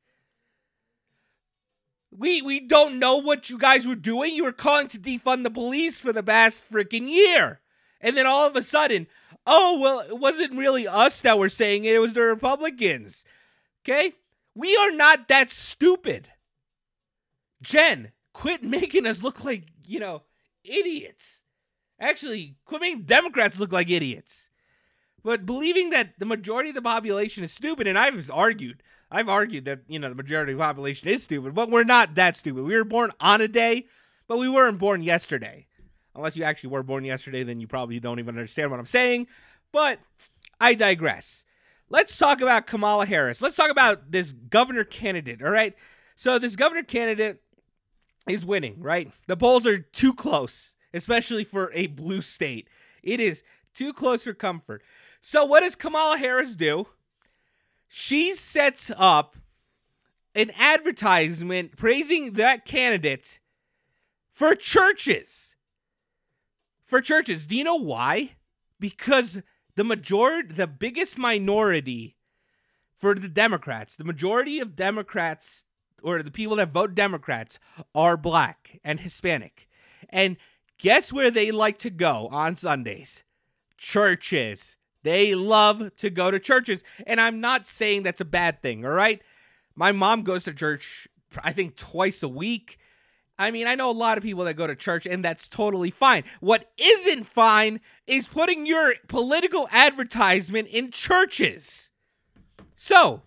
We 2.14 2.42
we 2.42 2.60
don't 2.60 2.98
know 2.98 3.16
what 3.16 3.48
you 3.48 3.58
guys 3.58 3.86
were 3.86 3.94
doing. 3.94 4.34
You 4.34 4.44
were 4.44 4.52
calling 4.52 4.88
to 4.88 4.98
defund 4.98 5.44
the 5.44 5.50
police 5.50 5.98
for 5.98 6.12
the 6.12 6.22
past 6.22 6.70
freaking 6.70 7.08
year. 7.08 7.60
And 8.00 8.16
then 8.16 8.26
all 8.26 8.46
of 8.46 8.56
a 8.56 8.62
sudden, 8.62 9.06
oh, 9.46 9.78
well, 9.78 10.00
it 10.00 10.18
wasn't 10.18 10.56
really 10.56 10.86
us 10.86 11.22
that 11.22 11.38
were 11.38 11.48
saying 11.48 11.84
it, 11.84 11.94
it 11.94 12.00
was 12.00 12.14
the 12.14 12.22
Republicans. 12.22 13.24
Okay? 13.84 14.14
We 14.54 14.76
are 14.76 14.92
not 14.92 15.28
that 15.28 15.50
stupid. 15.50 16.28
Jen, 17.62 18.12
quit 18.32 18.62
making 18.62 19.06
us 19.06 19.22
look 19.22 19.44
like, 19.44 19.64
you 19.86 20.00
know, 20.00 20.22
idiots. 20.64 21.42
Actually, 21.98 22.56
quit 22.64 22.80
making 22.80 23.02
Democrats 23.02 23.60
look 23.60 23.72
like 23.72 23.88
idiots. 23.88 24.48
But 25.22 25.46
believing 25.46 25.90
that 25.90 26.18
the 26.18 26.26
majority 26.26 26.70
of 26.70 26.74
the 26.74 26.82
population 26.82 27.44
is 27.44 27.52
stupid, 27.52 27.86
and 27.86 27.96
I've 27.96 28.28
argued 28.30 28.82
I've 29.12 29.28
argued 29.28 29.66
that, 29.66 29.80
you 29.88 29.98
know, 29.98 30.08
the 30.08 30.14
majority 30.14 30.52
of 30.52 30.58
the 30.58 30.64
population 30.64 31.08
is 31.08 31.22
stupid, 31.22 31.54
but 31.54 31.70
we're 31.70 31.84
not 31.84 32.14
that 32.14 32.34
stupid. 32.34 32.64
We 32.64 32.74
were 32.74 32.84
born 32.84 33.10
on 33.20 33.42
a 33.42 33.48
day, 33.48 33.86
but 34.26 34.38
we 34.38 34.48
weren't 34.48 34.78
born 34.78 35.02
yesterday. 35.02 35.66
Unless 36.14 36.36
you 36.36 36.44
actually 36.44 36.70
were 36.70 36.82
born 36.82 37.04
yesterday, 37.04 37.42
then 37.42 37.60
you 37.60 37.66
probably 37.66 38.00
don't 38.00 38.18
even 38.18 38.36
understand 38.36 38.70
what 38.70 38.80
I'm 38.80 38.86
saying. 38.86 39.26
But 39.70 39.98
I 40.58 40.74
digress. 40.74 41.44
Let's 41.90 42.16
talk 42.16 42.40
about 42.40 42.66
Kamala 42.66 43.04
Harris. 43.04 43.42
Let's 43.42 43.56
talk 43.56 43.70
about 43.70 44.10
this 44.10 44.32
governor 44.32 44.84
candidate, 44.84 45.42
all 45.42 45.50
right? 45.50 45.74
So, 46.14 46.38
this 46.38 46.56
governor 46.56 46.82
candidate 46.82 47.42
is 48.26 48.46
winning, 48.46 48.80
right? 48.80 49.10
The 49.26 49.36
polls 49.36 49.66
are 49.66 49.78
too 49.78 50.14
close, 50.14 50.74
especially 50.94 51.44
for 51.44 51.70
a 51.74 51.88
blue 51.88 52.22
state. 52.22 52.68
It 53.02 53.20
is 53.20 53.44
too 53.74 53.92
close 53.92 54.24
for 54.24 54.32
comfort. 54.32 54.82
So, 55.20 55.44
what 55.44 55.60
does 55.60 55.76
Kamala 55.76 56.16
Harris 56.16 56.56
do? 56.56 56.86
She 57.94 58.34
sets 58.34 58.90
up 58.96 59.36
an 60.34 60.50
advertisement 60.58 61.76
praising 61.76 62.32
that 62.32 62.64
candidate 62.64 63.38
for 64.32 64.54
churches. 64.54 65.56
For 66.82 67.02
churches. 67.02 67.46
Do 67.46 67.54
you 67.54 67.64
know 67.64 67.76
why? 67.76 68.36
Because 68.80 69.42
the 69.76 69.84
majority, 69.84 70.54
the 70.54 70.66
biggest 70.66 71.18
minority 71.18 72.16
for 72.96 73.14
the 73.14 73.28
Democrats, 73.28 73.94
the 73.94 74.04
majority 74.04 74.58
of 74.58 74.74
Democrats 74.74 75.66
or 76.02 76.22
the 76.22 76.30
people 76.30 76.56
that 76.56 76.70
vote 76.72 76.94
Democrats 76.94 77.58
are 77.94 78.16
black 78.16 78.80
and 78.82 79.00
Hispanic. 79.00 79.68
And 80.08 80.38
guess 80.78 81.12
where 81.12 81.30
they 81.30 81.50
like 81.50 81.76
to 81.80 81.90
go 81.90 82.28
on 82.32 82.56
Sundays? 82.56 83.22
Churches. 83.76 84.78
They 85.02 85.34
love 85.34 85.94
to 85.96 86.10
go 86.10 86.30
to 86.30 86.38
churches. 86.38 86.84
And 87.06 87.20
I'm 87.20 87.40
not 87.40 87.66
saying 87.66 88.02
that's 88.02 88.20
a 88.20 88.26
bad 88.26 88.62
thing, 88.62 88.84
all 88.84 88.92
right? 88.92 89.20
My 89.74 89.92
mom 89.92 90.22
goes 90.22 90.44
to 90.44 90.52
church, 90.52 91.08
I 91.42 91.52
think, 91.52 91.76
twice 91.76 92.22
a 92.22 92.28
week. 92.28 92.78
I 93.38 93.50
mean, 93.50 93.66
I 93.66 93.74
know 93.74 93.90
a 93.90 93.92
lot 93.92 94.18
of 94.18 94.24
people 94.24 94.44
that 94.44 94.54
go 94.54 94.66
to 94.66 94.76
church, 94.76 95.06
and 95.06 95.24
that's 95.24 95.48
totally 95.48 95.90
fine. 95.90 96.22
What 96.40 96.70
isn't 96.78 97.24
fine 97.24 97.80
is 98.06 98.28
putting 98.28 98.66
your 98.66 98.94
political 99.08 99.68
advertisement 99.72 100.68
in 100.68 100.90
churches. 100.90 101.90
So, 102.76 103.22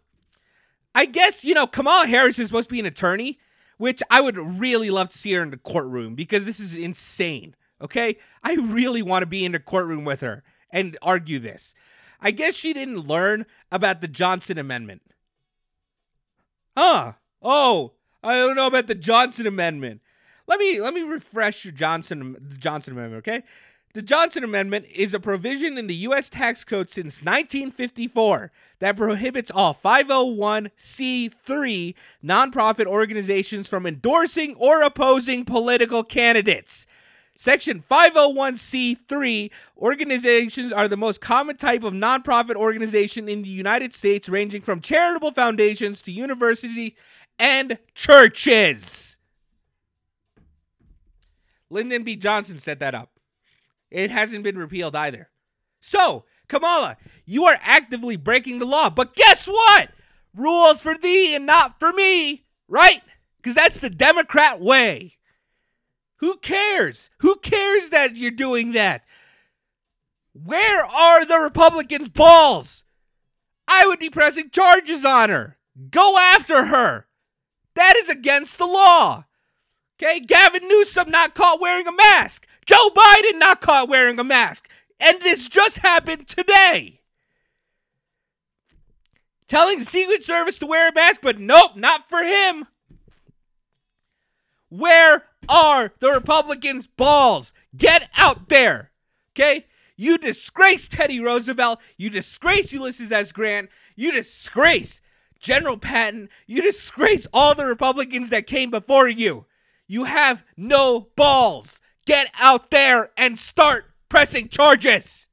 I 0.94 1.06
guess, 1.06 1.44
you 1.44 1.54
know, 1.54 1.68
Kamala 1.68 2.08
Harris 2.08 2.40
is 2.40 2.48
supposed 2.48 2.70
to 2.70 2.74
be 2.74 2.80
an 2.80 2.86
attorney, 2.86 3.40
which 3.78 4.02
I 4.10 4.22
would 4.22 4.38
really 4.38 4.90
love 4.90 5.10
to 5.10 5.18
see 5.18 5.34
her 5.34 5.42
in 5.42 5.50
the 5.50 5.58
courtroom 5.58 6.16
because 6.16 6.46
this 6.46 6.60
is 6.60 6.76
insane. 6.76 7.56
Okay? 7.82 8.18
I 8.44 8.54
really 8.54 9.02
want 9.02 9.24
to 9.24 9.28
be 9.28 9.44
in 9.44 9.52
the 9.52 9.60
courtroom 9.60 10.06
with 10.06 10.22
her 10.22 10.44
and 10.76 10.96
argue 11.02 11.40
this. 11.40 11.74
I 12.22 12.30
guess 12.32 12.54
she 12.54 12.74
didn't 12.74 13.08
learn 13.08 13.46
about 13.72 14.02
the 14.02 14.10
Johnson 14.10 14.58
Amendment. 14.58 15.04
Huh. 16.78 17.14
Oh, 17.42 17.94
I 18.22 18.34
don't 18.34 18.58
know 18.58 18.68
about 18.68 18.88
the 18.88 18.96
Johnson 18.96 19.48
Amendment. 19.48 20.02
Let 20.48 20.60
me 20.60 20.82
let 20.82 20.94
me 20.94 21.02
refresh 21.02 21.64
your 21.64 21.72
Johnson 21.72 22.34
the 22.34 22.58
Johnson 22.58 22.92
Amendment, 22.94 23.26
okay? 23.26 23.44
The 23.94 24.02
Johnson 24.02 24.44
Amendment 24.44 24.88
is 24.94 25.14
a 25.14 25.22
provision 25.22 25.78
in 25.78 25.88
the 25.88 25.96
U.S. 25.96 26.30
tax 26.30 26.66
code 26.66 26.90
since 26.90 27.22
1954 27.22 28.52
that 28.80 28.98
prohibits 28.98 29.50
all 29.50 29.74
501c3 29.74 31.96
nonprofit 32.22 32.88
organizations 32.88 33.70
from 33.70 33.86
endorsing 33.86 34.56
or 34.56 34.84
opposing 34.84 35.46
political 35.46 36.04
candidates. 36.04 36.86
Section 37.38 37.82
501c3 37.82 39.52
organizations 39.78 40.72
are 40.72 40.88
the 40.88 40.96
most 40.96 41.20
common 41.20 41.58
type 41.58 41.84
of 41.84 41.94
nonprofit 41.94 42.56
organization 42.56 43.28
in 43.28 43.42
the 43.42 43.50
United 43.50 43.94
States, 43.94 44.30
ranging 44.30 44.62
from 44.62 44.80
charitable 44.80 45.32
foundations 45.32 46.02
to 46.04 46.14
universities 46.14 46.94
and 47.38 47.78
churches. 47.94 49.18
Lyndon 51.70 52.04
B. 52.04 52.16
Johnson 52.16 52.58
set 52.58 52.80
that 52.80 52.96
up. 52.96 53.20
It 53.92 54.12
hasn't 54.12 54.44
been 54.44 54.58
repealed 54.58 54.96
either. 54.96 55.30
So, 55.82 56.24
Kamala, 56.48 56.96
you 57.26 57.46
are 57.46 57.58
actively 57.62 58.16
breaking 58.16 58.60
the 58.60 58.66
law. 58.66 58.90
But 58.90 59.14
guess 59.14 59.46
what? 59.46 59.90
Rules 60.34 60.80
for 60.80 60.98
thee 60.98 61.36
and 61.36 61.46
not 61.46 61.80
for 61.80 61.92
me, 61.92 62.46
right? 62.70 63.02
Because 63.38 63.56
that's 63.56 63.80
the 63.80 63.90
Democrat 63.90 64.62
way. 64.62 65.18
Who 66.26 66.38
cares? 66.38 67.12
Who 67.20 67.36
cares 67.36 67.92
that 67.92 68.18
you're 68.18 68.32
doing 68.32 68.72
that? 68.72 69.06
Where 70.34 70.84
are 70.84 71.24
the 71.24 71.38
Republicans' 71.38 72.10
balls? 72.10 72.84
I 73.68 73.86
would 73.86 74.00
be 74.00 74.10
pressing 74.10 74.50
charges 74.50 75.06
on 75.06 75.30
her. 75.30 75.60
Go 75.92 76.18
after 76.18 76.66
her. 76.66 77.06
That 77.76 77.94
is 77.98 78.10
against 78.10 78.58
the 78.58 78.66
law. 78.66 79.26
Okay, 80.02 80.20
Gavin 80.20 80.68
Newsom 80.68 81.12
not 81.12 81.36
caught 81.36 81.62
wearing 81.62 81.86
a 81.86 81.92
mask. 81.92 82.48
Joe 82.66 82.90
Biden 82.96 83.38
not 83.38 83.62
caught 83.62 83.88
wearing 83.88 84.18
a 84.18 84.24
mask. 84.24 84.68
And 85.00 85.22
this 85.22 85.48
just 85.48 85.78
happened 85.78 86.28
today. 86.28 87.02
Telling 89.48 89.78
the 89.78 89.86
Secret 89.86 90.24
Service 90.24 90.58
to 90.58 90.66
wear 90.66 90.90
a 90.90 90.94
mask, 90.94 91.22
but 91.22 91.38
nope, 91.38 91.76
not 91.76 92.10
for 92.10 92.24
him. 92.24 92.66
Where 94.70 95.26
are 95.50 95.94
the 96.00 96.12
Republicans' 96.12 96.88
balls? 96.88 97.54
Get 97.76 98.10
out 98.18 98.50
there. 98.50 98.92
Okay? 99.32 99.66
You 99.98 100.18
disgrace 100.18 100.88
Teddy 100.88 101.20
Roosevelt. 101.20 101.80
You 101.98 102.10
disgrace 102.10 102.74
Ulysses 102.74 103.12
S. 103.12 103.32
Grant. 103.32 103.70
You 103.96 104.12
disgrace 104.12 105.02
General 105.40 105.78
Patton. 105.78 106.30
You 106.48 106.62
disgrace 106.62 107.28
all 107.34 107.56
the 107.56 107.66
Republicans 107.66 108.30
that 108.30 108.48
came 108.48 108.72
before 108.72 109.08
you. 109.08 109.46
You 109.88 110.06
have 110.06 110.44
no 110.58 111.10
balls. 111.16 111.80
Get 112.06 112.28
out 112.40 112.72
there 112.72 113.12
and 113.18 113.40
start 113.40 113.86
pressing 114.10 114.50
charges. 114.50 115.28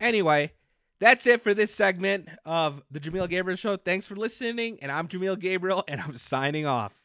Anyway, 0.00 0.52
that's 0.98 1.26
it 1.26 1.42
for 1.42 1.54
this 1.54 1.72
segment 1.72 2.28
of 2.44 2.82
the 2.90 3.00
Jameel 3.00 3.28
Gabriel 3.28 3.56
Show. 3.56 3.76
Thanks 3.76 4.06
for 4.06 4.16
listening, 4.16 4.78
and 4.82 4.90
I'm 4.90 5.08
Jameel 5.08 5.38
Gabriel, 5.38 5.84
and 5.88 6.00
I'm 6.00 6.16
signing 6.16 6.66
off. 6.66 7.03